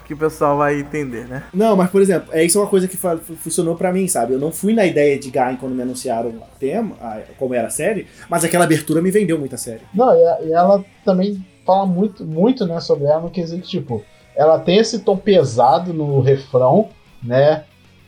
[0.07, 1.43] que o pessoal vai entender, né?
[1.53, 4.33] Não, mas por exemplo, é isso é uma coisa que funcionou pra mim, sabe?
[4.33, 7.66] Eu não fui na ideia de Gain quando me anunciaram o tema, a- como era
[7.68, 9.83] a série, mas aquela abertura me vendeu muito a série.
[9.95, 14.03] Não, e, a- e ela também fala muito, muito né, sobre ela no quesito, tipo,
[14.35, 16.89] ela tem esse tom pesado no refrão,
[17.22, 17.64] né?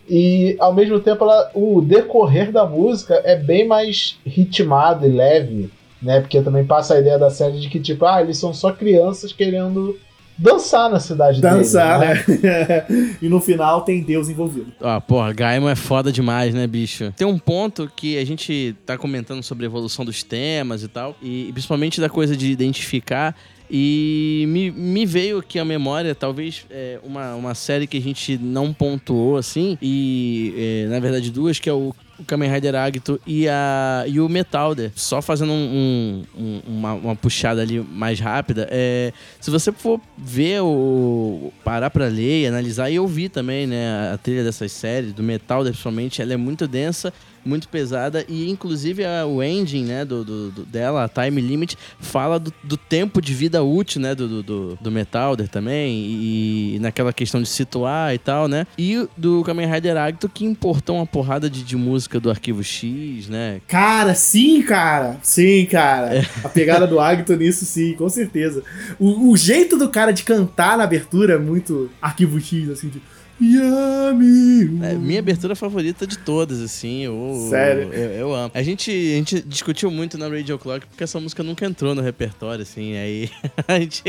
[0.09, 5.71] E ao mesmo tempo ela, o decorrer da música é bem mais ritmado e leve,
[6.01, 6.21] né?
[6.21, 9.33] Porque também passa a ideia da série de que, tipo, ah, eles são só crianças
[9.33, 9.97] querendo
[10.37, 12.87] dançar na cidade Dançar, deles, né?
[13.23, 14.73] e no final tem Deus envolvido.
[14.81, 17.13] Ah, porra, Gaimon é foda demais, né, bicho?
[17.17, 21.15] Tem um ponto que a gente tá comentando sobre a evolução dos temas e tal,
[21.23, 23.37] e principalmente da coisa de identificar.
[23.75, 28.37] E me, me veio aqui à memória, talvez, é, uma, uma série que a gente
[28.37, 30.53] não pontuou, assim, e
[30.85, 34.29] é, na verdade duas, que é o, o Kamen Rider Agito e, a, e o
[34.29, 34.93] Metalder.
[34.95, 39.11] Só fazendo um- um- um- uma, uma puxada ali mais rápida, é,
[39.41, 41.51] se você for ver o.
[41.65, 44.13] parar pra ler e analisar e ouvir também, né?
[44.13, 47.11] A trilha dessas séries, do metal, principalmente, ela é muito densa,
[47.45, 48.25] muito pesada.
[48.29, 52.53] E inclusive a, o engine, né, do, do- do- dela, a Time Limit, fala do,
[52.63, 54.15] do tempo de vida útil, né?
[54.15, 55.93] Do, do, do, Metalder também.
[55.95, 58.67] E, naquela questão de situar e tal, né?
[58.79, 63.29] E do Kamen Rider Agito, que importou uma porrada de, de música do arquivo X,
[63.29, 63.61] né?
[63.67, 65.19] Cara, sim, cara.
[65.23, 66.27] Sim, cara.
[66.45, 68.63] A pegada do Agito nisso, sim, com certeza.
[68.99, 73.03] O, o jeito do cara de cantar na abertura é muito arquivo X, assim, de.
[73.43, 74.81] Yami.
[74.83, 77.05] É, minha abertura favorita de todas, assim.
[77.05, 77.93] Eu, Sério?
[77.93, 78.51] Eu, eu amo.
[78.55, 82.03] A gente, a gente discutiu muito na Radio Clock porque essa música nunca entrou no
[82.03, 82.97] repertório, assim.
[82.97, 83.31] Aí
[83.67, 84.03] a gente.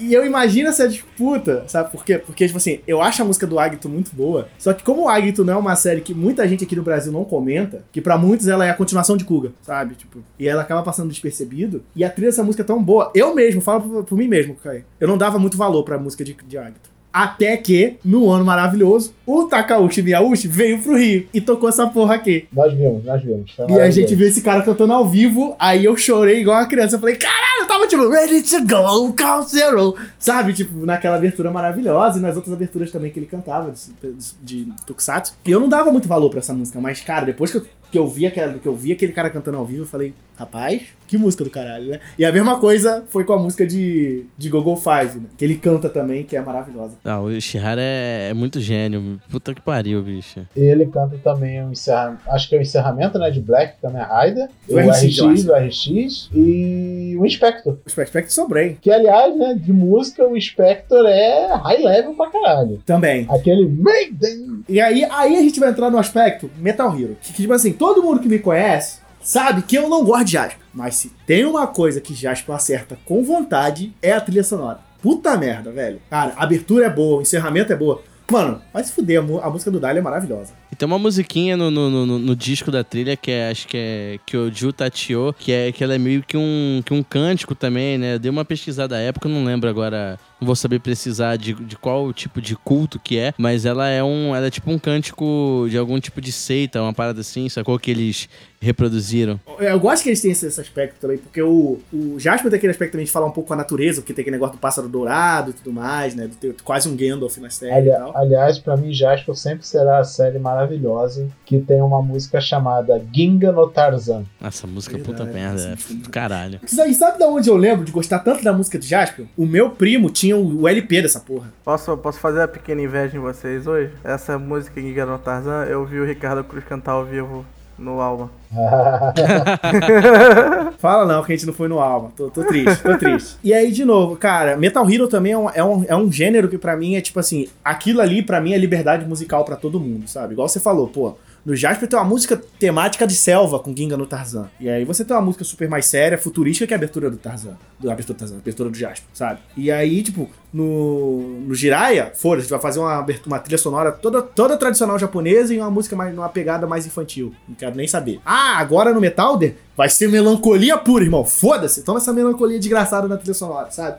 [0.00, 2.18] E eu imagino essa disputa, sabe por quê?
[2.18, 4.48] Porque, tipo assim, eu acho a música do Agito muito boa.
[4.58, 7.12] Só que como o Agito não é uma série que muita gente aqui no Brasil
[7.12, 9.94] não comenta, que pra muitos ela é a continuação de Kuga, sabe?
[9.94, 11.82] Tipo, e ela acaba passando despercebido.
[11.94, 13.10] E a trilha dessa música é tão boa.
[13.14, 14.84] Eu mesmo, falo por, por mim mesmo, Caio.
[15.00, 16.95] Eu não dava muito valor pra música de, de Agito.
[17.16, 22.16] Até que, no ano maravilhoso, o Takauchi Miyauchi veio pro Rio e tocou essa porra
[22.16, 22.46] aqui.
[22.52, 23.56] Nós vimos, nós vimos.
[23.70, 26.96] E a gente viu esse cara cantando ao vivo, aí eu chorei igual uma criança.
[26.96, 29.96] Eu falei, caralho, eu tava tipo, ready to go, count zero.
[30.18, 34.12] Sabe, tipo, naquela abertura maravilhosa e nas outras aberturas também que ele cantava de,
[34.42, 35.38] de, de Tokusatsu.
[35.42, 37.66] E eu não dava muito valor pra essa música, mas, cara, depois que eu,
[37.96, 40.82] que eu, vi, aquela, que eu vi aquele cara cantando ao vivo, eu falei, rapaz,
[41.08, 42.00] que música do caralho, né?
[42.18, 45.26] E a mesma coisa foi com a música de, de Gogo Five, né?
[45.38, 46.96] Que ele canta também, que é maravilhosa.
[47.02, 49.18] Ah, o Ishihara é, é muito gênio.
[49.30, 50.40] Puta que pariu, bicho.
[50.54, 54.02] E ele canta também o encerramento, acho que é o encerramento, né, de Black Kamen
[54.02, 57.78] Rider, Do o RX, o RX e o Inspector.
[57.86, 62.82] O Spectre Sobrei Que, aliás, né, de música, o Inspector é high level pra caralho.
[62.84, 63.26] também.
[63.30, 64.64] Aquele Maiden.
[64.68, 67.16] E aí, aí a gente vai entrar no aspecto Metal Hero.
[67.22, 70.32] Que, que, tipo assim, todo mundo que me conhece sabe que eu não gosto de
[70.32, 70.58] Jasper.
[70.72, 74.80] Mas se tem uma coisa que Jasper acerta com vontade, é a trilha sonora.
[75.02, 76.00] Puta merda, velho.
[76.08, 78.02] Cara, a abertura é boa, o encerramento é boa.
[78.30, 80.52] Mano, vai se fuder, a, música do Dali é maravilhosa.
[80.70, 83.76] E tem uma musiquinha no, no, no, no disco da trilha que é, acho que
[83.76, 87.96] é Kyoju Tachio, que é que ela é meio que um, que um cântico também,
[87.96, 88.14] né?
[88.14, 91.76] Eu dei uma pesquisada à época, não lembro agora, não vou saber precisar de, de
[91.76, 95.66] qual tipo de culto que é, mas ela é um, ela é tipo um cântico
[95.70, 98.28] de algum tipo de seita, uma parada assim, sacou que eles
[98.66, 99.40] reproduziram.
[99.58, 102.70] Eu gosto que eles têm esse, esse aspecto também, porque o, o Jasper tem aquele
[102.72, 104.88] aspecto também de falar um pouco com a natureza, porque tem aquele negócio do pássaro
[104.88, 106.26] dourado e tudo mais, né?
[106.26, 108.16] Do ter quase um Gandalf na série Ali- e tal.
[108.16, 113.52] aliás, pra mim, Jasper sempre será a série maravilhosa que tem uma música chamada Ginga
[113.52, 114.24] no Tarzan.
[114.42, 116.60] Essa música Verdade, puta merda, é é do caralho.
[116.80, 119.26] Aí, sabe da onde eu lembro de gostar tanto da música de Jasper?
[119.36, 121.52] O meu primo tinha o, o LP dessa porra.
[121.64, 123.90] Posso, posso fazer a pequena inveja em vocês hoje?
[124.02, 127.44] Essa música Giga no Tarzan, eu vi o Ricardo Cruz cantar ao vivo
[127.78, 128.30] no Alma.
[130.78, 132.10] Fala não, que a gente não foi no Alma.
[132.16, 133.36] Tô, tô triste, tô triste.
[133.42, 136.48] E aí, de novo, cara, Metal Hero também é um, é um, é um gênero
[136.48, 139.80] que pra mim é tipo assim, aquilo ali pra mim é liberdade musical pra todo
[139.80, 140.32] mundo, sabe?
[140.32, 141.16] Igual você falou, pô.
[141.46, 144.50] No Jasper tem uma música temática de selva com Ginga no Tarzan.
[144.58, 147.16] E aí você tem uma música super mais séria, futurística, que é a abertura do
[147.16, 147.56] Tarzan.
[147.78, 149.38] Do, a abertura do Tarzan, abertura do Jasper, sabe?
[149.56, 153.92] E aí, tipo, no, no Jiraiya, foda, a gente vai fazer uma, uma trilha sonora
[153.92, 157.32] toda, toda tradicional japonesa e uma música mais, numa pegada mais infantil.
[157.48, 158.20] Não quero nem saber.
[158.26, 161.24] Ah, agora no Metalder vai ser melancolia pura, irmão.
[161.24, 161.84] Foda-se.
[161.84, 163.98] Toma essa melancolia desgraçada na trilha sonora, sabe?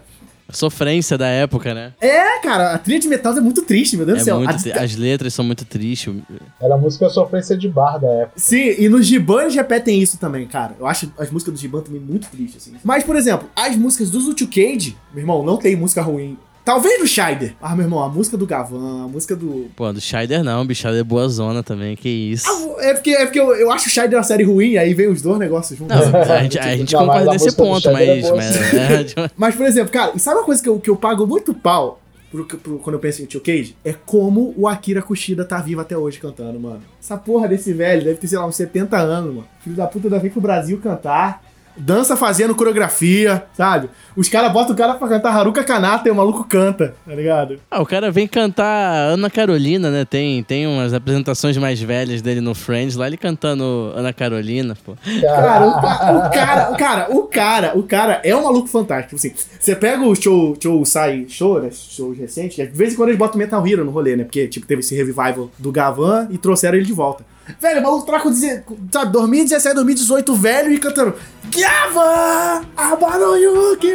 [0.49, 1.93] Sofrência da época, né?
[1.99, 4.43] É, cara, a trilha de Metalder é muito triste, meu Deus É do céu.
[4.61, 6.13] tri- as letras são muito tristes.
[6.61, 8.33] Era a música Sofrência de Bar da época.
[8.39, 10.75] Sim, e nos Giban eles repetem isso também, cara.
[10.79, 12.77] Eu acho as músicas do Giban também muito tristes, assim.
[12.83, 16.37] Mas, por exemplo, as músicas do Zutu Cage, meu irmão, não tem música ruim.
[16.67, 17.53] Talvez do Scheider.
[17.61, 19.67] Ah, meu irmão, a música do Gavan, a música do.
[19.73, 22.45] Pô, do Scheider não, bicho, Scheider é boa zona também, que isso.
[22.45, 25.07] Ah, é porque, é porque eu, eu acho o Scheider uma série ruim, aí vem
[25.07, 25.95] os dois negócios juntos.
[25.95, 28.29] Não, a gente, a gente concorda nesse ponto, é mas.
[28.31, 30.97] mas é, tipo, Mas, por exemplo, cara, e sabe uma coisa que eu, que eu
[30.97, 33.73] pago muito pau pro, pro- quando eu penso em Tio Cage?
[33.85, 36.81] É como o Akira Kushida tá vivo até hoje cantando, mano.
[37.01, 39.47] Essa porra desse velho deve ter, sei lá, uns 70 anos, mano.
[39.63, 41.46] Filho da puta ainda vem pro Brasil cantar.
[41.77, 43.89] Dança fazendo coreografia, sabe?
[44.15, 47.59] Os caras botam o cara pra cantar Haruka Kanata e o maluco canta, tá ligado?
[47.69, 50.03] Ah, o cara vem cantar Ana Carolina, né?
[50.05, 54.95] Tem, tem umas apresentações mais velhas dele no Friends, lá ele cantando Ana Carolina, pô.
[55.21, 59.15] Cara, o, ca- o cara, o cara, o cara, o cara é um maluco fantástico.
[59.15, 61.69] Assim, você pega o show, show sai show, né?
[61.71, 64.23] Shows recentes, de vez em quando eles botam Metal Hero no rolê, né?
[64.23, 67.23] Porque, tipo, teve esse revival do Gavan e trouxeram ele de volta.
[67.59, 71.13] Velho, o maluco tá com deze- sabe, 2017, 2018, velho, e cantando
[71.49, 72.65] Gavan!
[72.75, 73.93] Abaroyuki!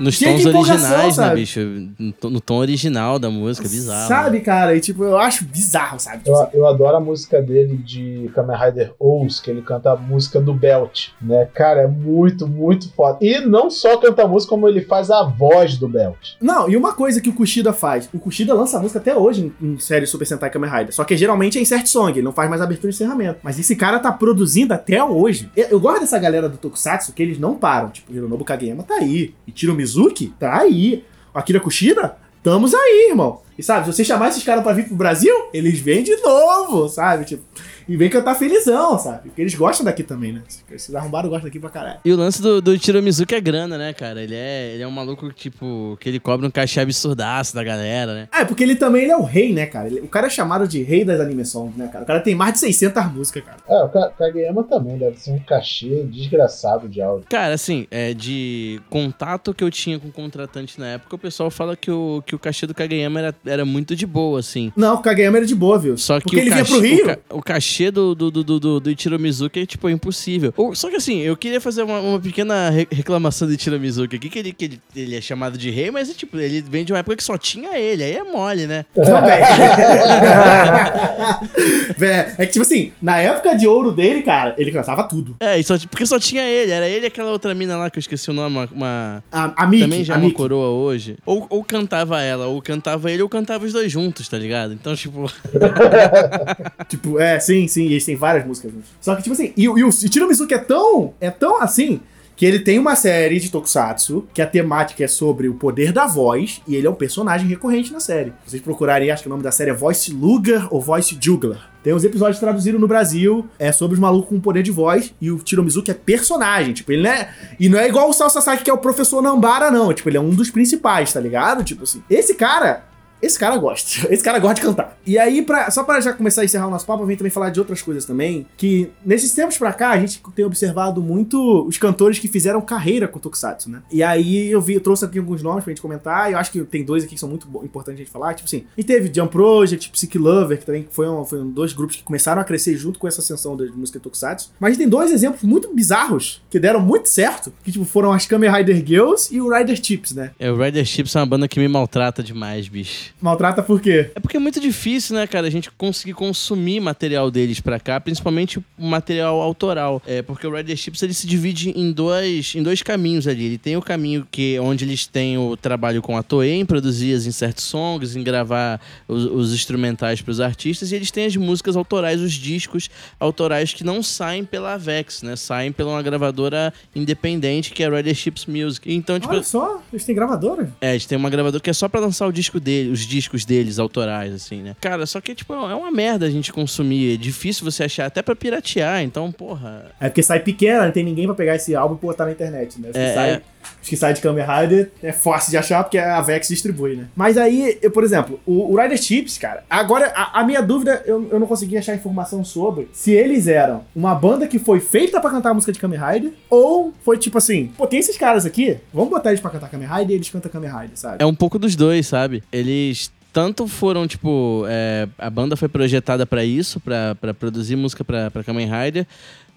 [0.00, 1.34] Nos Cheio tons originais, né, sabe?
[1.40, 1.60] bicho?
[1.98, 4.08] No, no tom original da música, bizarro.
[4.08, 4.74] Sabe, cara?
[4.74, 6.18] E, tipo, eu acho bizarro, sabe?
[6.24, 9.96] Tipo, Eu, eu adoro a música dele de Kamen Rider Ous, que ele canta a
[9.96, 11.46] música do Belt, né?
[11.54, 13.18] Cara, é muito, muito foda.
[13.20, 16.36] E não só canta a música, como ele faz a voz do Belt.
[16.40, 19.72] Não, e uma coisa que o Kushida faz, o Kushida lança música até hoje em,
[19.74, 22.48] em série Super Sentai Kamen Rider, só que geralmente é insert song, ele não faz
[22.48, 23.40] mais abertura e encerramento.
[23.42, 25.50] Mas esse cara tá produzindo até hoje.
[25.56, 29.34] Eu, gosto dessa galera do Tokusatsu que eles não param, tipo, Hironobu Kageyama tá aí,
[29.46, 31.04] e Tiro Mizuki tá aí,
[31.34, 33.40] Akira Kushida, estamos aí, irmão.
[33.58, 36.88] E sabe, se você chamar esses caras pra vir pro Brasil, eles vêm de novo,
[36.88, 37.24] sabe?
[37.24, 37.42] Tipo,
[37.88, 39.28] e vem cantar felizão, sabe?
[39.28, 40.42] Porque eles gostam daqui também, né?
[40.70, 41.98] Esses arrombados gostam daqui pra caralho.
[42.04, 44.22] E o lance do, do Tiromizuki é grana, né, cara?
[44.22, 48.14] Ele é, ele é um maluco, tipo, que ele cobra um cachê absurdaço da galera,
[48.14, 48.28] né?
[48.30, 49.86] Ah, é porque ele também ele é o rei, né, cara?
[49.88, 52.04] Ele- o cara é chamado de rei das anime songs, né, cara?
[52.04, 53.56] O cara tem mais de 600 músicas, cara.
[53.68, 57.26] É, o Ka- Kageyama também deve ser um cachê desgraçado de áudio.
[57.28, 61.50] Cara, assim, é, de contato que eu tinha com o contratante na época, o pessoal
[61.50, 64.72] fala que o, que o cachê do Kageyama era, era muito de boa, assim.
[64.76, 65.96] Não, o Kageyama era de boa, viu?
[65.96, 67.02] Só que porque o ele vinha cachê, pro Rio.
[67.02, 70.52] O, ca- o cachê clichê do, do, do, do, do Ichiro Mizuki é, tipo, impossível.
[70.56, 74.16] Ou- Só que assim, eu queria fazer uma, uma pequena re- reclamação do Ichiro Mizuki
[74.16, 76.84] aqui, que ele, que ele, ele é chamado de rei, mas é, tipo, ele vem
[76.84, 78.84] de uma época que só tinha ele, aí é mole, né?
[78.94, 79.38] Também.
[81.96, 85.36] Vé, é que, tipo assim, na época de ouro dele, cara, ele cantava tudo.
[85.40, 87.98] É, e só, porque só tinha ele, era ele e aquela outra mina lá que
[87.98, 88.68] eu esqueci o nome, uma...
[88.72, 91.16] uma- A, a Mickey, também já a é uma coroa hoje.
[91.24, 94.72] Ou, ou cantava ela, ou cantava ele, ou cantava os dois juntos, tá ligado?
[94.72, 95.28] Então, tipo...
[96.88, 98.88] Tipo, é, sim, sim, e eles têm várias músicas juntos.
[99.00, 102.00] Só que, tipo assim, e, o- e o Ichiro Mizuki é tão, é tão assim,
[102.34, 106.06] que ele tem uma série de tokusatsu, que a temática é sobre o poder da
[106.06, 108.32] voz, e ele é um personagem recorrente na série.
[108.46, 111.58] Vocês procurarem, acho que o nome da série é Voice Luger ou Voice Juggler.
[111.82, 115.32] Tem uns episódios traduzidos no Brasil, é sobre os malucos com poder de voz, e
[115.32, 117.28] o Ichiro Mizuki é personagem, tipo, ele não é...
[117.58, 119.92] E não é igual o Sal Sasaki, que é o professor Nambara, não.
[119.92, 121.64] Tipo, ele é um dos principais, tá ligado?
[121.64, 122.84] Tipo assim, esse cara...
[123.20, 124.06] Esse cara gosta.
[124.12, 124.98] Esse cara gosta de cantar.
[125.06, 127.30] E aí, pra, só pra já começar a encerrar o nosso papo, eu venho também
[127.30, 128.46] falar de outras coisas também.
[128.56, 133.08] Que nesses tempos pra cá, a gente tem observado muito os cantores que fizeram carreira
[133.08, 133.82] com Tokusatsu, né?
[133.90, 136.30] E aí eu vi, eu trouxe aqui alguns nomes pra gente comentar.
[136.30, 138.34] E eu acho que tem dois aqui que são muito importantes a gente falar.
[138.34, 141.72] Tipo assim, e teve Jump Project, Psyche Lover, que também foi um, foi um dois
[141.72, 144.50] grupos que começaram a crescer junto com essa ascensão da música Tokusatsu.
[144.60, 147.52] Mas a gente tem dois exemplos muito bizarros que deram muito certo.
[147.64, 150.32] Que tipo, foram as Kamen Rider Girls e o Rider Chips, né?
[150.38, 153.07] É, o Rider Chips é uma banda que me maltrata demais, bicho.
[153.20, 154.10] Maltrata por quê?
[154.14, 158.00] É porque é muito difícil, né, cara, a gente conseguir consumir material deles pra cá,
[158.00, 160.02] principalmente o material autoral.
[160.06, 163.44] É, porque o Rider Chips ele se divide em dois, em dois caminhos ali.
[163.46, 167.14] Ele tem o caminho que onde eles têm o trabalho com a Toei em produzir
[167.14, 171.76] as insert songs, em gravar os, os instrumentais pros artistas, e eles têm as músicas
[171.76, 172.88] autorais, os discos
[173.18, 175.36] autorais que não saem pela Avex, né?
[175.36, 178.92] Saem pela uma gravadora independente que é a Rider Chips Music.
[178.92, 180.70] Então, tipo, Olha só, eles têm gravadora.
[180.80, 183.44] é, eles têm uma gravadora que é só pra lançar o disco dele, os discos
[183.44, 184.76] deles, autorais, assim, né?
[184.80, 187.14] Cara, só que, tipo, é uma merda a gente consumir.
[187.14, 189.90] É difícil você achar, até pra piratear, então, porra.
[190.00, 192.80] É porque sai pequena, não tem ninguém pra pegar esse álbum e botar na internet,
[192.80, 192.90] né?
[192.92, 193.42] Que, É, sai, é.
[193.80, 197.06] Os que sai de Kamen Rider é fácil de achar porque a Vex distribui, né?
[197.14, 201.02] Mas aí, eu, por exemplo, o, o Rider Chips, cara, agora a, a minha dúvida,
[201.06, 205.20] eu, eu não consegui achar informação sobre se eles eram uma banda que foi feita
[205.20, 208.78] pra cantar música de Kamen Rider ou foi tipo assim, pô, tem esses caras aqui,
[208.92, 211.22] vamos botar eles pra cantar Kamen Rider e eles cantam Kamen Rider, sabe?
[211.22, 212.42] É um pouco dos dois, sabe?
[212.52, 218.42] Eles tanto foram, tipo, é, a banda foi projetada pra isso, pra produzir música pra
[218.44, 219.06] Kamen Rider,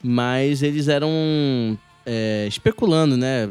[0.04, 1.10] mas eles eram
[2.06, 3.48] é, especulando, né?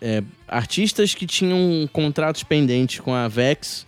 [0.00, 3.86] É, artistas que tinham contratos pendentes com a Vex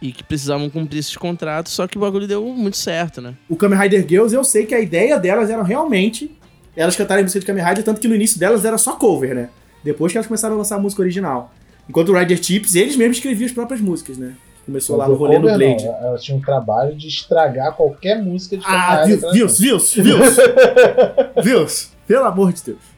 [0.00, 3.34] e que precisavam cumprir esses contratos, só que o bagulho deu muito certo, né?
[3.48, 6.30] O Kamen Rider Girls, eu sei que a ideia delas era realmente
[6.76, 9.50] elas cantarem música de Kamen Rider, tanto que no início delas era só cover, né?
[9.84, 11.52] Depois que elas começaram a lançar a música original.
[11.88, 14.34] Enquanto o Rider Chips, eles mesmos escreviam as próprias músicas, né?
[14.64, 15.84] Começou lá no o rolê no não, Blade.
[15.84, 19.94] Ela tinha um trabalho de estragar qualquer música de Ah, Kamen Rider views, pra views,
[19.94, 20.36] views,
[21.36, 21.44] views.
[21.44, 21.92] views.
[22.06, 22.91] Pelo amor de Deus.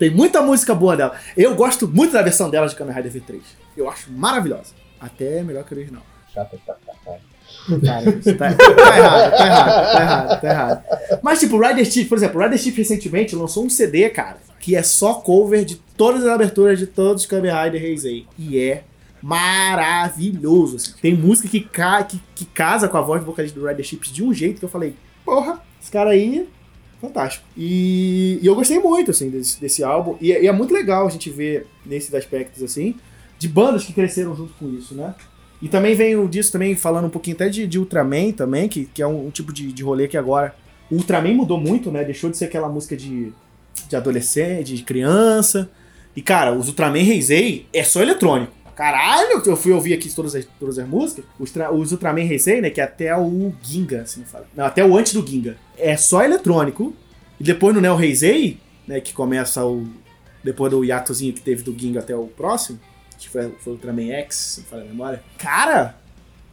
[0.00, 1.14] Tem muita música boa dela.
[1.36, 3.40] Eu gosto muito da versão dela de Kamen Rider V3.
[3.76, 4.72] Eu acho maravilhosa.
[4.98, 6.02] Até melhor que a original.
[6.32, 7.22] Chata pra caralho.
[7.84, 10.84] Cara, isso tá, tá errado, tá errado, tá errado, tá errado.
[11.22, 14.38] Mas, tipo, o Rider Chief, por exemplo, o Rider Chief recentemente lançou um CD, cara,
[14.58, 18.26] que é só cover de todas as aberturas de todos os Kamen Rider Heisei.
[18.38, 18.84] E é
[19.20, 20.76] maravilhoso.
[20.76, 20.94] assim.
[21.02, 24.10] Tem música que, ca que, que casa com a voz do vocalista do Rider Chips
[24.10, 24.96] de um jeito que eu falei,
[25.26, 26.48] porra, esse cara aí,
[27.00, 27.44] fantástico.
[27.56, 30.16] E, e eu gostei muito, assim, desse, desse álbum.
[30.20, 32.94] E, é- e é muito legal a gente ver nesses aspectos, assim,
[33.38, 35.14] de bandas que cresceram junto com isso, né?
[35.62, 39.02] E também venho disso também falando um pouquinho até de, de Ultraman também, que, que
[39.02, 40.54] é um, um tipo de, de rolê que agora.
[40.90, 42.02] O Ultraman mudou muito, né?
[42.04, 43.32] Deixou de ser aquela música de,
[43.88, 45.70] de adolescente, de criança.
[46.16, 48.52] E, cara, os Ultraman Heisei é só eletrônico.
[48.80, 51.26] Caralho, eu fui ouvir aqui todas as, todas as músicas.
[51.38, 52.70] Os, os Ultraman Heisei, né?
[52.70, 54.46] Que é até o Ginga, assim fala.
[54.56, 55.58] Não, até o antes do Ginga.
[55.76, 56.96] É só eletrônico.
[57.38, 58.58] E depois no Neo Heisei,
[58.88, 58.98] né?
[58.98, 59.86] Que começa o.
[60.42, 62.80] Depois do hiatozinho que teve do Ginga até o próximo.
[63.18, 65.22] Que foi, foi o Ultraman X, se não falha a memória.
[65.36, 65.94] Cara,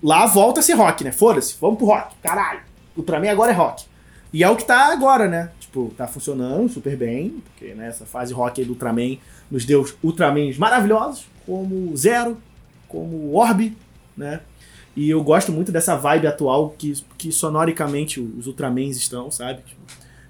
[0.03, 1.13] lá volta ser rock, né?
[1.13, 2.13] Foda-se, vamos pro rock.
[2.21, 2.59] Caralho.
[2.97, 3.85] Ultraman agora é rock.
[4.33, 5.51] E é o que tá agora, né?
[5.61, 9.17] Tipo, tá funcionando super bem, porque né, essa fase rock aí do Ultraman
[9.49, 12.37] nos deu Ultramans maravilhosos, como Zero,
[12.87, 13.75] como Orb,
[14.15, 14.41] né?
[14.95, 19.61] E eu gosto muito dessa vibe atual que, que sonoricamente os Ultramans estão, sabe?
[19.61, 19.79] Tipo,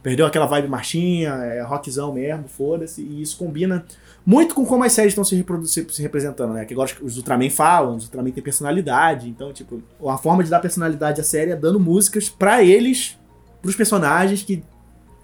[0.03, 3.85] perdeu aquela vibe marchinha, é rockzão mesmo, foda-se, e isso combina
[4.25, 6.65] muito com como as séries estão se, se, se representando, né?
[6.65, 10.59] Que agora os Ultraman falam, os Ultraman têm personalidade, então, tipo, a forma de dar
[10.59, 13.17] personalidade à série é dando músicas pra eles,
[13.61, 14.63] pros personagens que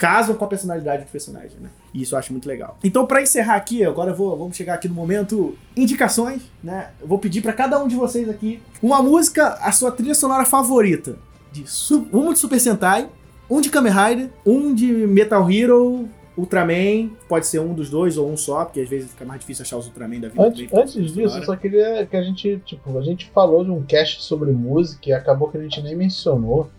[0.03, 1.69] casam com a personalidade do personagem, né?
[1.93, 2.77] E isso eu acho muito legal.
[2.83, 6.89] Então, pra encerrar aqui, agora vou, vamos chegar aqui no momento indicações, né?
[6.99, 10.43] Eu vou pedir pra cada um de vocês aqui uma música, a sua trilha sonora
[10.43, 11.15] favorita
[11.51, 13.09] de su de Super Sentai
[13.49, 18.31] um de Kamen Rider, um de Metal Hero, Ultraman, pode ser um dos dois ou
[18.31, 20.43] um só, porque às vezes fica mais difícil achar os Ultraman da vida.
[20.43, 23.69] Antes, também, antes disso, eu só queria que a gente, tipo, a gente falou de
[23.69, 26.69] um cast sobre música e acabou que a gente nem mencionou.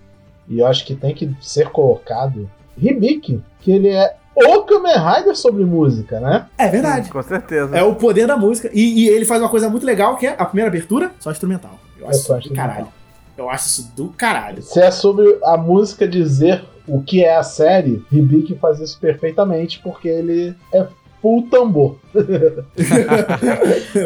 [0.48, 2.50] E eu acho que tem que ser colocado.
[2.76, 6.46] Hibiki, que ele é o Kamen Rider sobre música, né?
[6.58, 7.08] É verdade.
[7.08, 7.76] Com certeza.
[7.76, 8.68] É o poder da música.
[8.72, 11.78] E, e ele faz uma coisa muito legal, que é a primeira abertura, só instrumental.
[11.98, 12.88] Eu acho Eu isso acho do caralho.
[13.36, 14.62] Eu acho isso do caralho.
[14.62, 19.80] Se é sobre a música dizer o que é a série, Hibiki faz isso perfeitamente,
[19.82, 20.86] porque ele é
[21.24, 21.96] full tambor.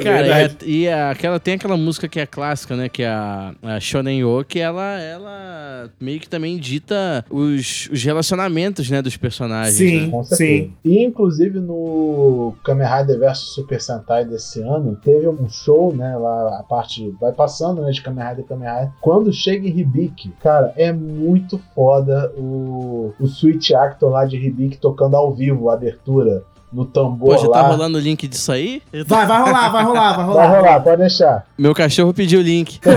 [0.02, 2.88] Cara, e, a- e a- aquela, tem aquela música que é clássica, né?
[2.88, 8.02] Que é a, a Shonen Yo, que ela, ela meio que também dita os, os
[8.04, 9.74] relacionamentos, né, dos personagens.
[9.74, 10.02] Sim.
[10.06, 10.10] né?
[10.10, 10.70] Com certeza.
[10.84, 16.16] E inclusive no Kamen Rider vs Super Sentai desse ano, teve um show, né?
[16.16, 17.90] Lá a parte vai passando, né?
[17.90, 18.90] De Kamen Rider Kamen Rider.
[19.00, 24.78] Quando chega em Hibiki, cara, é muito foda o, o Switch Actor lá de Hibiki
[24.78, 26.42] tocando ao vivo a abertura
[26.72, 27.62] no tambor Pô, já lá.
[27.62, 28.82] tá rolando o link disso aí?
[29.06, 30.46] Vai, vai rolar, vai rolar, vai rolar.
[30.48, 31.46] Vai rolar, pode deixar.
[31.56, 32.78] Meu cachorro pediu o link.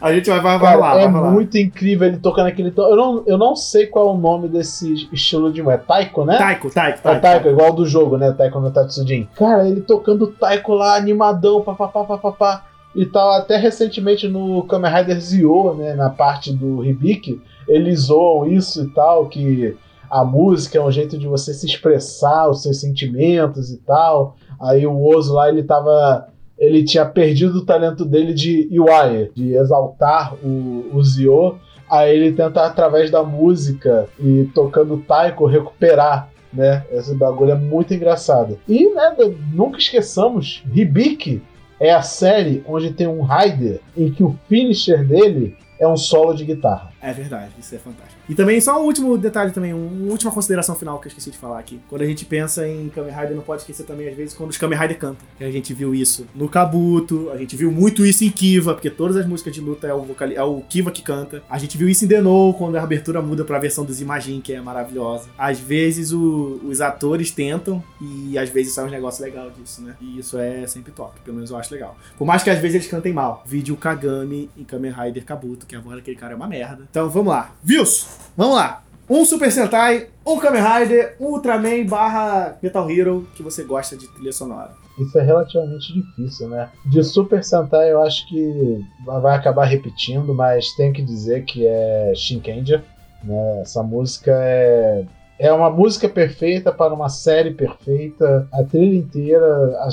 [0.00, 1.30] A gente vai, vai, vai rolar, é vai rolar.
[1.30, 2.82] muito incrível ele tocando aquele tom.
[2.88, 5.82] Eu não, eu não sei qual é o nome desse estilo de música.
[5.82, 6.36] É Taiko, né?
[6.36, 7.22] Taiko, Taiko, É Taiko.
[7.22, 8.32] Taiko, igual do jogo, né?
[8.32, 9.28] Taiko no Tatsujin.
[9.34, 12.64] Cara, ele tocando Taiko lá, animadão, papapá, papapá.
[12.94, 15.94] E tal, até recentemente no Kamen Rider Zio, né?
[15.94, 19.76] Na parte do Hibiki, eles zoam isso e tal, que
[20.14, 24.36] a música é um jeito de você se expressar os seus sentimentos e tal.
[24.60, 26.28] Aí o Ozo lá, ele tava.
[26.56, 31.58] Ele tinha perdido o talento dele de Iwai, de exaltar o, o Zio.
[31.90, 36.84] Aí ele tenta, através da música e tocando Taiko, recuperar né?
[36.92, 38.56] Esse bagulho é muito engraçado.
[38.68, 39.16] E, né,
[39.52, 41.42] nunca esqueçamos, Hibiki
[41.80, 46.32] é a série onde tem um Raider em que o finisher dele é um solo
[46.32, 46.93] de guitarra.
[47.06, 48.18] É verdade, isso é fantástico.
[48.28, 51.30] E também, só um último detalhe também, um- uma última consideração final que eu esqueci
[51.30, 51.78] de falar aqui.
[51.88, 54.56] Quando a gente pensa em Kamen Rider, não pode esquecer também, às vezes, quando os
[54.56, 55.26] Kamen Rider cantam.
[55.40, 59.16] A gente viu isso no Kabuto, a gente viu muito isso em Kiva, porque todas
[59.16, 61.42] as músicas de luta é o, vocali- é o Kiva que canta.
[61.50, 64.52] A gente viu isso em Denou, quando a abertura muda pra versão dos Imagine, que
[64.52, 65.28] é maravilhosa.
[65.36, 69.94] Às vezes o- os atores tentam e às vezes sai um negócio legal disso, né?
[70.00, 71.96] E isso é sempre top, pelo menos eu acho legal.
[72.16, 73.42] Por mais que às vezes eles cantem mal.
[73.46, 76.88] Vídeo Kagami em Kamen Rider Kabuto, que a voz daquele cara é uma merda.
[76.94, 77.50] Então vamos lá.
[77.60, 78.84] Views, vamos lá.
[79.10, 84.06] Um Super Sentai, um Kamen Rider, um Ultraman barra Metal Hero que você gosta de
[84.06, 84.70] trilha sonora.
[84.96, 86.70] Isso é relativamente difícil, né?
[86.86, 92.12] De Super Sentai eu acho que vai acabar repetindo, mas tenho que dizer que é
[92.14, 92.84] Shinkenger,
[93.24, 93.62] né?
[93.62, 95.04] Essa música é
[95.36, 98.46] é uma música perfeita para uma série perfeita.
[98.52, 99.44] A trilha inteira,
[99.80, 99.88] a,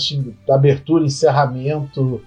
[0.52, 2.22] a abertura, encerramento,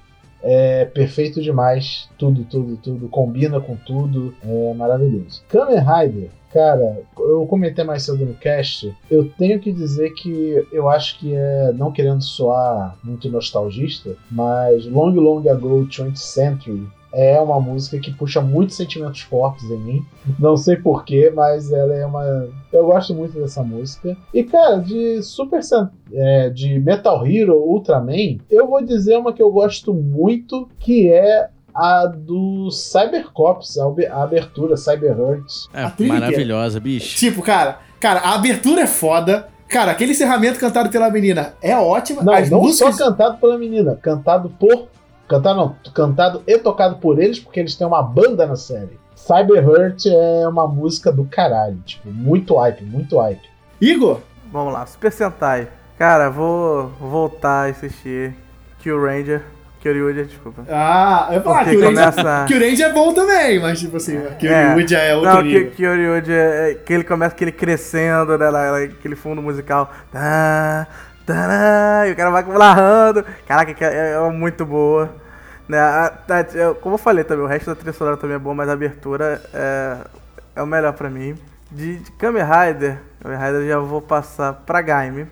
[0.45, 2.09] é perfeito demais.
[2.19, 3.09] Tudo, tudo, tudo.
[3.09, 4.35] Combina com tudo.
[4.45, 5.43] É maravilhoso.
[5.49, 8.95] Kamen Rider, cara, eu comentei mais cedo no cast.
[9.11, 14.87] Eu tenho que dizer que eu acho que é, não querendo soar muito nostalgista, mas
[14.87, 20.05] Long Long Ago 20th Century é uma música que puxa muitos sentimentos fortes em mim.
[20.39, 22.49] Não sei porquê, mas ela é uma.
[22.73, 24.17] Eu gosto muito dessa música.
[24.33, 29.43] E, cara, de Super Sen- é, de Metal Hero Ultraman, eu vou dizer uma que
[29.43, 35.69] eu gosto muito, que é a do Cybercops, a abe- a abertura Cyber Hurts.
[35.73, 37.17] É maravilhosa, bicho.
[37.17, 39.49] Tipo, cara, cara, a abertura é foda.
[39.69, 42.23] Cara, aquele encerramento cantado pela menina é ótimo.
[42.23, 42.97] Não, As não músicas...
[42.97, 44.89] só cantado pela menina, cantado por.
[45.29, 48.99] Cantado não, cantado e tocado por eles, porque eles têm uma banda na série.
[49.15, 53.49] Cyber Hurt é uma música do caralho, tipo, muito hype, muito hype.
[53.81, 54.21] Igor,
[54.53, 55.67] Vamos lá, Super Sentai.
[55.99, 58.35] Cara, vou voltar a assistir
[58.81, 59.43] Kill Ranger.
[59.81, 60.63] Kyoryuja, desculpa.
[60.71, 63.97] Ah, eu ia falar Porque que o Range, começa- Range é bom também, mas tipo
[63.99, 64.75] assim, que É.
[65.11, 65.71] é outro Não, que, nível.
[65.73, 69.91] Kyoryuja, é, que ele começa aquele crescendo, né, lá, aquele fundo musical.
[70.11, 70.87] Tá,
[71.27, 73.25] tá, e o cara vai narrando.
[73.47, 75.15] Caraca, é, é muito boa.
[75.69, 78.39] Né, a- a- eu- como eu falei também, o resto da trilha sonora também é
[78.39, 79.97] bom, mas a abertura é,
[80.57, 81.37] é o melhor pra mim.
[81.71, 85.27] De, de Kamen Rider, Kamen Rider eu já vou passar pra Gaime.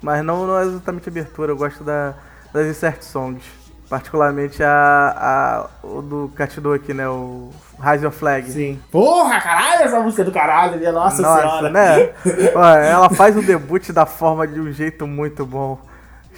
[0.00, 2.14] Mas não, não é exatamente abertura, eu gosto da,
[2.52, 3.44] das insert songs.
[3.88, 7.08] Particularmente a, a o do Katido aqui, né?
[7.08, 7.50] O
[7.82, 8.50] Rise Your Flag.
[8.50, 8.78] Sim.
[8.90, 11.68] Porra, caralho, essa música do caralho, minha nossa, senhora.
[11.68, 12.10] né?
[12.88, 15.78] Ela faz o debut da forma de um jeito muito bom.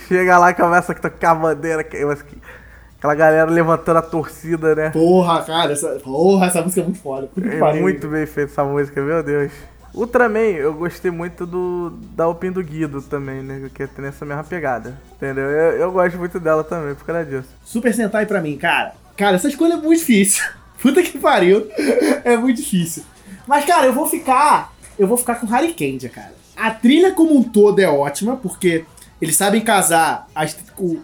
[0.08, 4.90] Chega lá e começa a tocar a bandeira, aquela galera levantando a torcida, né?
[4.90, 7.28] Porra, cara, essa, porra, essa música é muito foda.
[7.36, 9.52] É muito bem feita essa música, meu Deus.
[9.94, 13.70] Ultraman, eu gostei muito do da Open do Guido também, né?
[13.72, 14.98] Que tem essa mesma pegada.
[15.12, 15.44] Entendeu?
[15.44, 17.48] Eu, eu gosto muito dela também, por causa disso.
[17.62, 18.94] Super Sentai pra mim, cara.
[19.16, 20.42] Cara, essa escolha é muito difícil.
[20.84, 21.66] Puta que pariu.
[22.24, 23.02] É muito difícil.
[23.46, 24.74] Mas, cara, eu vou ficar.
[24.98, 26.34] Eu vou ficar com Harry Kendia, cara.
[26.56, 28.84] A trilha como um todo é ótima, porque
[29.20, 30.46] eles sabem casar a,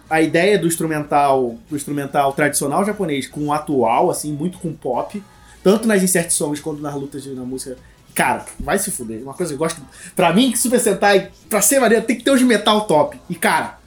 [0.09, 5.21] a ideia do instrumental, do instrumental tradicional japonês com o atual, assim, muito com pop.
[5.63, 7.77] Tanto nas insert songs quanto nas lutas de, na música.
[8.15, 9.21] Cara, vai se fuder.
[9.21, 9.81] Uma coisa que eu gosto.
[10.15, 13.19] Pra mim, Super Sentai, pra ser maneiro, tem que ter os metal top.
[13.29, 13.79] E, cara,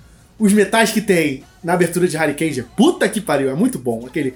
[0.45, 4.05] os metais que tem na abertura de Harry Cage, puta que pariu, é muito bom.
[4.07, 4.35] Aquele.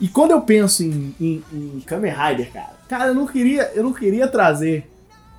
[0.00, 3.84] E quando eu penso em, em, em Kamen Rider, cara, cara, eu não queria, eu
[3.84, 4.90] não queria trazer,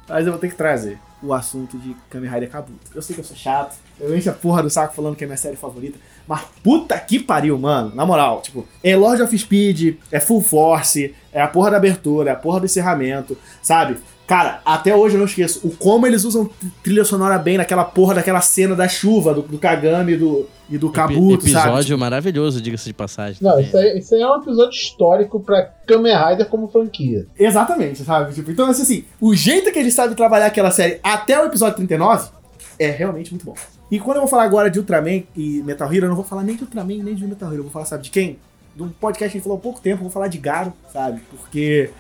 [0.08, 2.92] mas eu vou ter que trazer o assunto de Kamen Rider Kabuto.
[2.94, 5.28] Eu sei que eu sou chato, eu encho a porra do saco falando que é
[5.28, 5.98] minha série favorita,
[6.28, 7.96] mas puta que pariu, mano.
[7.96, 12.30] Na moral, tipo, é Lord of Speed, é Full Force, é a porra da abertura,
[12.30, 13.98] é a porra do encerramento, sabe?
[14.28, 16.50] Cara, até hoje eu não esqueço o como eles usam
[16.84, 20.78] trilha sonora bem naquela porra daquela cena da chuva, do, do Kagami e do, e
[20.78, 21.68] do Kabuto, Epi sabe?
[21.70, 23.38] Episódio maravilhoso, diga-se de passagem.
[23.42, 27.26] Não, isso aí, isso aí, é um episódio histórico pra Kamen Rider como franquia.
[27.40, 28.34] Exatamente, sabe?
[28.34, 32.30] Tipo, então, assim, o jeito que eles sabem trabalhar aquela série até o episódio 39
[32.78, 33.56] é realmente muito bom.
[33.90, 36.44] E quando eu vou falar agora de Ultraman e Metal Hero, eu não vou falar
[36.44, 37.60] nem de Ultraman nem de Metal Hero.
[37.60, 38.38] Eu vou falar, sabe de quem?
[38.76, 40.74] De um podcast que a gente falou há pouco tempo, eu vou falar de Garo,
[40.92, 41.22] sabe?
[41.32, 41.92] Porque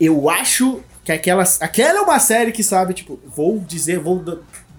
[0.00, 4.22] eu acho que aquela, aquela é uma série que, sabe, tipo, vou dizer, vou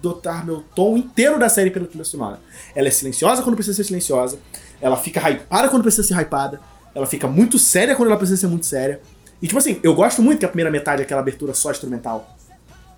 [0.00, 2.40] dotar meu tom inteiro da série pela trilha sonora.
[2.74, 4.38] Ela é silenciosa quando precisa ser silenciosa,
[4.80, 6.60] ela fica hypada quando precisa ser hypada,
[6.94, 9.00] ela fica muito séria quando ela precisa ser muito séria.
[9.40, 12.36] E, tipo assim, eu gosto muito que a primeira metade é aquela abertura só instrumental.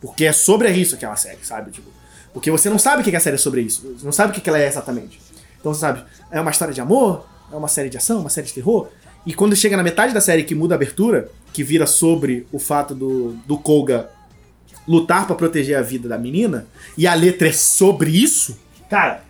[0.01, 1.71] Porque é sobre isso aquela série, sabe?
[1.71, 1.91] Tipo,
[2.33, 3.95] porque você não sabe o que a série é sobre isso.
[3.99, 5.19] Você não sabe o que ela é exatamente.
[5.59, 8.47] Então você sabe, é uma história de amor, é uma série de ação, uma série
[8.47, 8.89] de terror.
[9.27, 12.59] E quando chega na metade da série que muda a abertura, que vira sobre o
[12.59, 14.09] fato do, do Koga
[14.87, 16.67] lutar para proteger a vida da menina,
[16.97, 18.57] e a letra é sobre isso,
[18.89, 19.25] cara,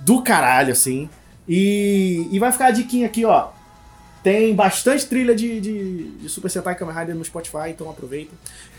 [0.00, 1.08] do caralho, assim.
[1.48, 3.50] E, e vai ficar a diquinha aqui, ó.
[4.24, 8.32] Tem bastante trilha de, de, de Super Sentai Kamen Rider no Spotify, então aproveita.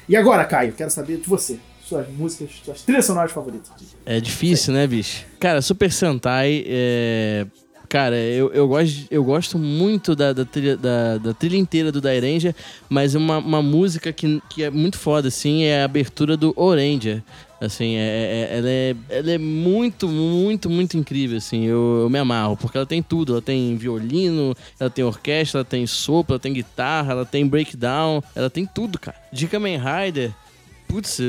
[0.07, 1.57] E agora, Caio, quero saber de você
[1.89, 3.71] suas músicas, suas trilhas sonoras favoritas.
[4.05, 5.25] É difícil, né, bicho?
[5.39, 7.47] Cara, Super Sentai é.
[7.89, 11.99] Cara, eu, eu, gosto, eu gosto muito da, da, trilha, da, da trilha inteira do
[11.99, 12.53] Dairanger,
[12.87, 17.23] mas uma, uma música que, que é muito foda, assim, é a abertura do Oranger.
[17.59, 21.65] Assim, é, é, ela, é, ela é muito, muito, muito incrível, assim.
[21.65, 23.33] Eu, eu me amarro, porque ela tem tudo.
[23.33, 28.23] Ela tem violino, ela tem orquestra, ela tem sopro, ela tem guitarra, ela tem breakdown,
[28.33, 29.17] ela tem tudo, cara.
[29.33, 30.31] De Kamen Rider,
[30.89, 31.19] Putz,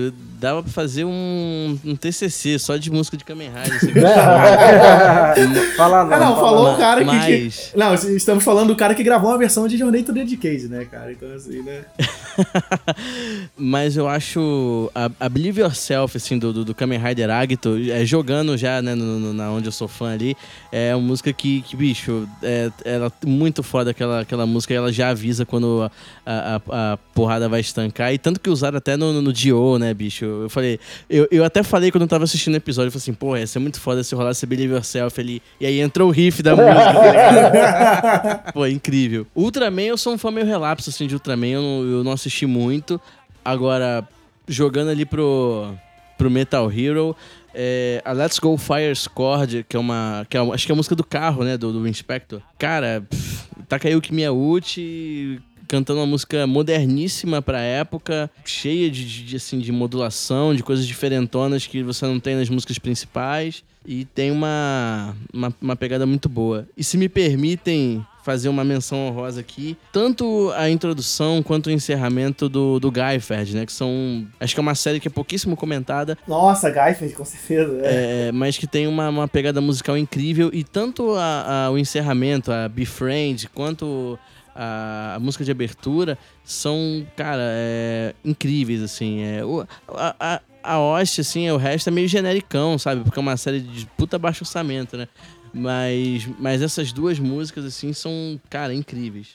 [0.41, 3.93] dava pra fazer um, um TCC só de música de Kamen Rider.
[5.77, 6.13] Fala não.
[6.15, 6.75] Ah, não, fala falou não.
[6.75, 9.77] o cara que, Mas- que- Não, estamos falando do cara que gravou uma versão de
[9.77, 11.13] Journey to the Decade, né, cara?
[11.13, 11.83] Então, assim, né?
[13.57, 18.05] Mas eu acho a, a Believe Yourself, assim, do, do, do Kamen Rider Agito, é,
[18.05, 20.37] jogando já, né, no, no- na onde eu sou fã ali,
[20.73, 24.93] é uma música que, que bicho, é, ela é muito foda aquela, aquela música, ela
[24.93, 25.89] já avisa quando
[26.25, 29.79] a, a, a- porrada vai estancar, e tanto que usaram até no, no, no Dio,
[29.79, 30.25] né, bicho?
[30.25, 30.79] Eu falei,
[31.09, 33.47] eu, eu até falei quando eu tava assistindo o episódio, eu falei assim, pô, ia
[33.47, 36.71] ser muito foda se rolasse Believe Yourself ali, e aí entrou o riff da música?
[38.53, 39.27] Pô, incrível.
[39.35, 42.30] Ultraman, eu sou um fã meio relapso, assim, de Ultraman, eu não, eu não assisti
[42.47, 43.01] muito.
[43.45, 44.07] Agora,
[44.47, 45.75] jogando ali pro,
[46.17, 47.17] pro Metal Hero,
[47.55, 50.27] é, a Let's Go Fire Scored, que é uma.
[50.29, 51.57] Que é, acho que é a música do carro, né?
[51.57, 52.41] Do, do Inspector.
[52.59, 59.71] Cara, pff, Takayuki Miyauchi cantando uma música moderníssima pra época, cheia de, de, assim, de
[59.71, 63.63] modulação, de coisas diferentonas que você não tem nas músicas principais.
[63.87, 66.67] E tem uma, uma, uma pegada muito boa.
[66.77, 72.47] E se me permitem fazer uma menção honrosa aqui, tanto a introdução quanto o encerramento
[72.47, 73.65] do, do Guyferd, né?
[73.65, 74.27] Que são.
[74.39, 77.81] Acho que é uma série que é pouquíssimo comentada, Nossa, Guyfeld, com certeza.
[77.83, 78.27] É.
[78.29, 80.51] é, mas que tem uma, uma pegada musical incrível.
[80.53, 84.19] E tanto a- a- o encerramento, a Befriend, quanto
[84.55, 89.23] a, a música de abertura são, cara, é, incríveis, assim.
[89.23, 93.03] É, o, a, a, a hoste, assim, o resto é meio genericão, sabe?
[93.03, 95.09] Porque é uma série de puta baixo orçamento, né?
[95.53, 99.31] Mas, mas essas duas músicas, assim, são, cara, incríveis.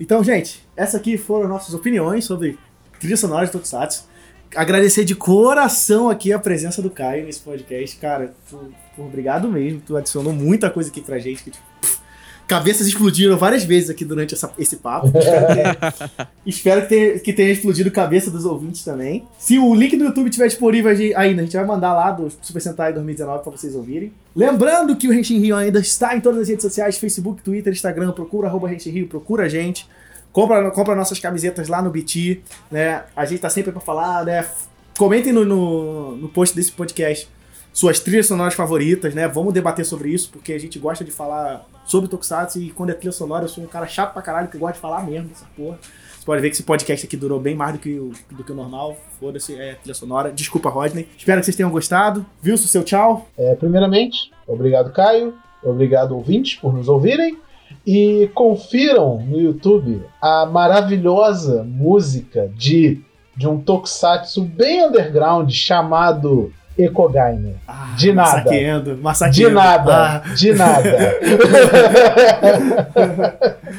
[0.00, 2.58] Então, gente, essas aqui foram nossas opiniões sobre
[3.00, 4.06] trilha sonora de Tokusatsu.
[4.54, 7.96] Agradecer de coração aqui a presença do Caio nesse podcast.
[7.98, 9.82] Cara, tu, tu- obrigado mesmo.
[9.84, 11.42] Tu adicionou muita coisa aqui pra gente.
[11.44, 11.97] Que, tipo, pff,
[12.48, 15.12] cabeças explodiram várias vezes aqui durante essa- esse papo.
[16.44, 19.26] Espero, que, tenha, que tenha explodido a cabeça dos ouvintes também.
[19.38, 22.60] Se o link do YouTube estiver disponível ainda, a gente vai mandar lá do Super
[22.60, 24.12] Sentai 2019 pra vocês ouvirem.
[24.34, 28.12] Lembrando que o Henshin Rio ainda está em todas as redes sociais, Facebook, Twitter, Instagram,
[28.12, 29.86] procura arroba Henshin Rio, procura a gente.
[30.32, 32.40] Compra, compra nossas camisetas lá no BT,
[32.70, 33.02] né?
[33.16, 34.46] A gente tá sempre pra falar, né?
[34.96, 37.28] Comentem no, no, no post desse podcast
[37.72, 39.28] suas trilhas sonoras favoritas, né?
[39.28, 42.94] Vamos debater sobre isso, porque a gente gosta de falar sobre Tokusatsu e quando é
[42.94, 45.46] trilha sonora eu sou um cara chato pra caralho que gosta de falar mesmo dessa
[45.56, 45.78] porra.
[46.18, 48.52] Você pode ver que esse podcast aqui durou bem mais do que o, do que
[48.52, 48.96] o normal.
[49.18, 50.30] Foda-se, é trilha sonora.
[50.30, 51.08] Desculpa, Rodney.
[51.16, 52.26] Espero que vocês tenham gostado.
[52.44, 53.28] Wilson, seu tchau.
[53.36, 55.34] É, primeiramente, obrigado, Caio.
[55.62, 57.38] Obrigado, ouvintes, por nos ouvirem.
[57.86, 63.00] E confiram no YouTube a maravilhosa música de,
[63.36, 67.54] de um tokusatsu bem underground chamado Ekogainer.
[67.66, 68.28] Ah, De nada.
[68.36, 69.54] Massaqueando, De massaqueando.
[69.54, 70.34] nada, Ah.
[70.34, 70.98] de nada.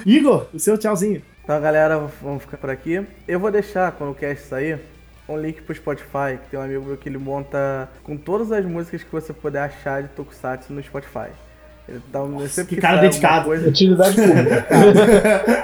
[0.05, 1.21] Igor, o seu tchauzinho.
[1.43, 3.05] Então, galera, vamos ficar por aqui.
[3.27, 4.79] Eu vou deixar, quando o cast sair,
[5.27, 8.65] um link pro Spotify, que tem um amigo meu que ele monta com todas as
[8.65, 11.29] músicas que você puder achar de Tokusatsu no Spotify.
[11.87, 13.45] Ele dá um, sempre que cara dedicado.
[13.45, 14.65] Coisa, Utilidade pública.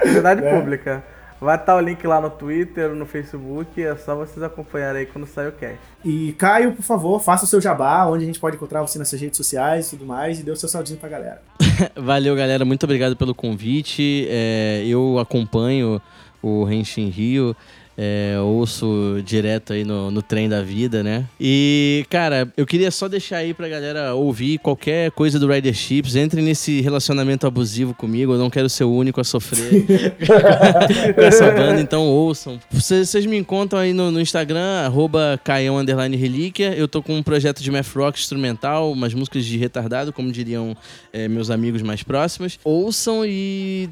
[0.03, 0.55] utilidade É.
[0.55, 1.03] pública.
[1.39, 5.27] Vai estar o link lá no Twitter, no Facebook, é só vocês acompanharem aí quando
[5.27, 5.77] sair o cast.
[6.03, 9.19] E Caio, por favor, faça o seu jabá, onde a gente pode encontrar você nessas
[9.19, 11.41] redes sociais e tudo mais, e dê o seu saudinho pra galera.
[11.95, 12.63] Valeu, galera.
[12.63, 14.27] Muito obrigado pelo convite.
[14.29, 16.01] É, eu acompanho
[16.41, 17.55] o Henshin Rio.
[17.97, 21.25] É, ouço direto aí no, no trem da vida, né?
[21.39, 26.15] E, cara, eu queria só deixar aí pra galera ouvir qualquer coisa do Rider Chips.
[26.15, 28.33] Entre nesse relacionamento abusivo comigo.
[28.33, 29.85] Eu não quero ser o único a sofrer
[31.15, 32.59] com essa banda, então ouçam.
[32.69, 36.73] Vocês me encontram aí no, no Instagram, arroba Caião Underline Relíquia.
[36.73, 40.75] Eu tô com um projeto de math rock instrumental, umas músicas de retardado, como diriam
[41.13, 42.59] é, meus amigos mais próximos.
[42.63, 43.89] Ouçam e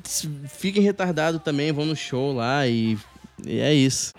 [0.49, 2.97] fiquem retardados também, vão no show lá e,
[3.45, 4.13] e é isso.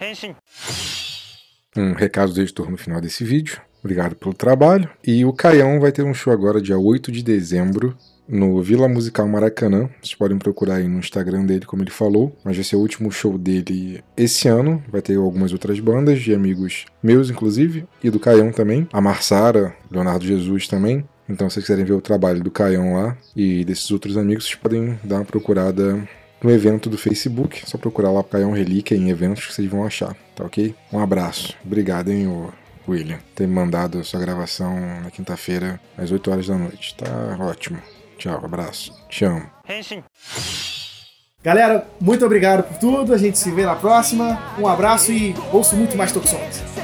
[1.76, 3.60] Um recado do editor no final desse vídeo.
[3.84, 4.88] Obrigado pelo trabalho.
[5.06, 7.94] E o Caião vai ter um show agora, dia 8 de dezembro,
[8.26, 9.90] no Vila Musical Maracanã.
[10.00, 12.34] Vocês podem procurar aí no Instagram dele, como ele falou.
[12.42, 14.82] Mas vai ser o último show dele esse ano.
[14.88, 18.88] Vai ter algumas outras bandas, de amigos meus, inclusive, e do Caião também.
[18.90, 21.04] A Marsara, Leonardo Jesus também.
[21.28, 24.56] Então, se vocês quiserem ver o trabalho do Caião lá e desses outros amigos, vocês
[24.56, 26.08] podem dar uma procurada
[26.44, 27.62] no evento do Facebook.
[27.64, 30.74] Só procurar lá Caião Relíquia em eventos que vocês vão achar, tá ok?
[30.92, 31.56] Um abraço.
[31.64, 32.52] Obrigado, hein, ô
[32.86, 36.94] William, ter me mandado a sua gravação na quinta-feira às 8 horas da noite.
[36.94, 37.78] Tá ótimo.
[38.18, 38.92] Tchau, abraço.
[39.08, 39.46] Te amo.
[41.42, 43.14] Galera, muito obrigado por tudo.
[43.14, 44.38] A gente se vê na próxima.
[44.58, 46.83] Um abraço e ouço muito mais Tokusatsu.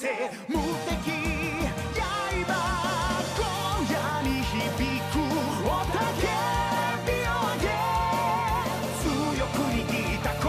[0.00, 0.16] 無敵
[1.92, 2.00] 刃
[3.36, 3.44] 今
[3.84, 4.56] 夜に響
[5.12, 6.24] く雄たけ
[7.04, 7.68] びを上げ。
[8.96, 9.04] 強
[9.44, 9.84] く握
[10.16, 10.48] った拳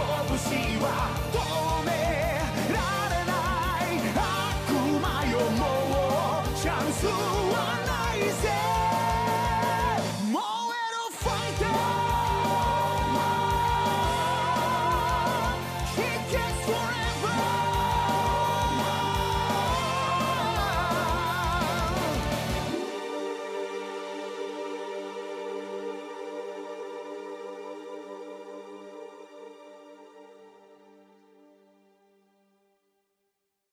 [0.80, 0.88] は
[1.34, 1.36] 止
[1.86, 1.92] め
[2.72, 2.80] ら
[3.12, 3.36] れな
[3.84, 4.72] い悪
[5.02, 5.62] 魔よも
[6.46, 7.12] うチャンスは
[7.86, 8.71] ないぜ。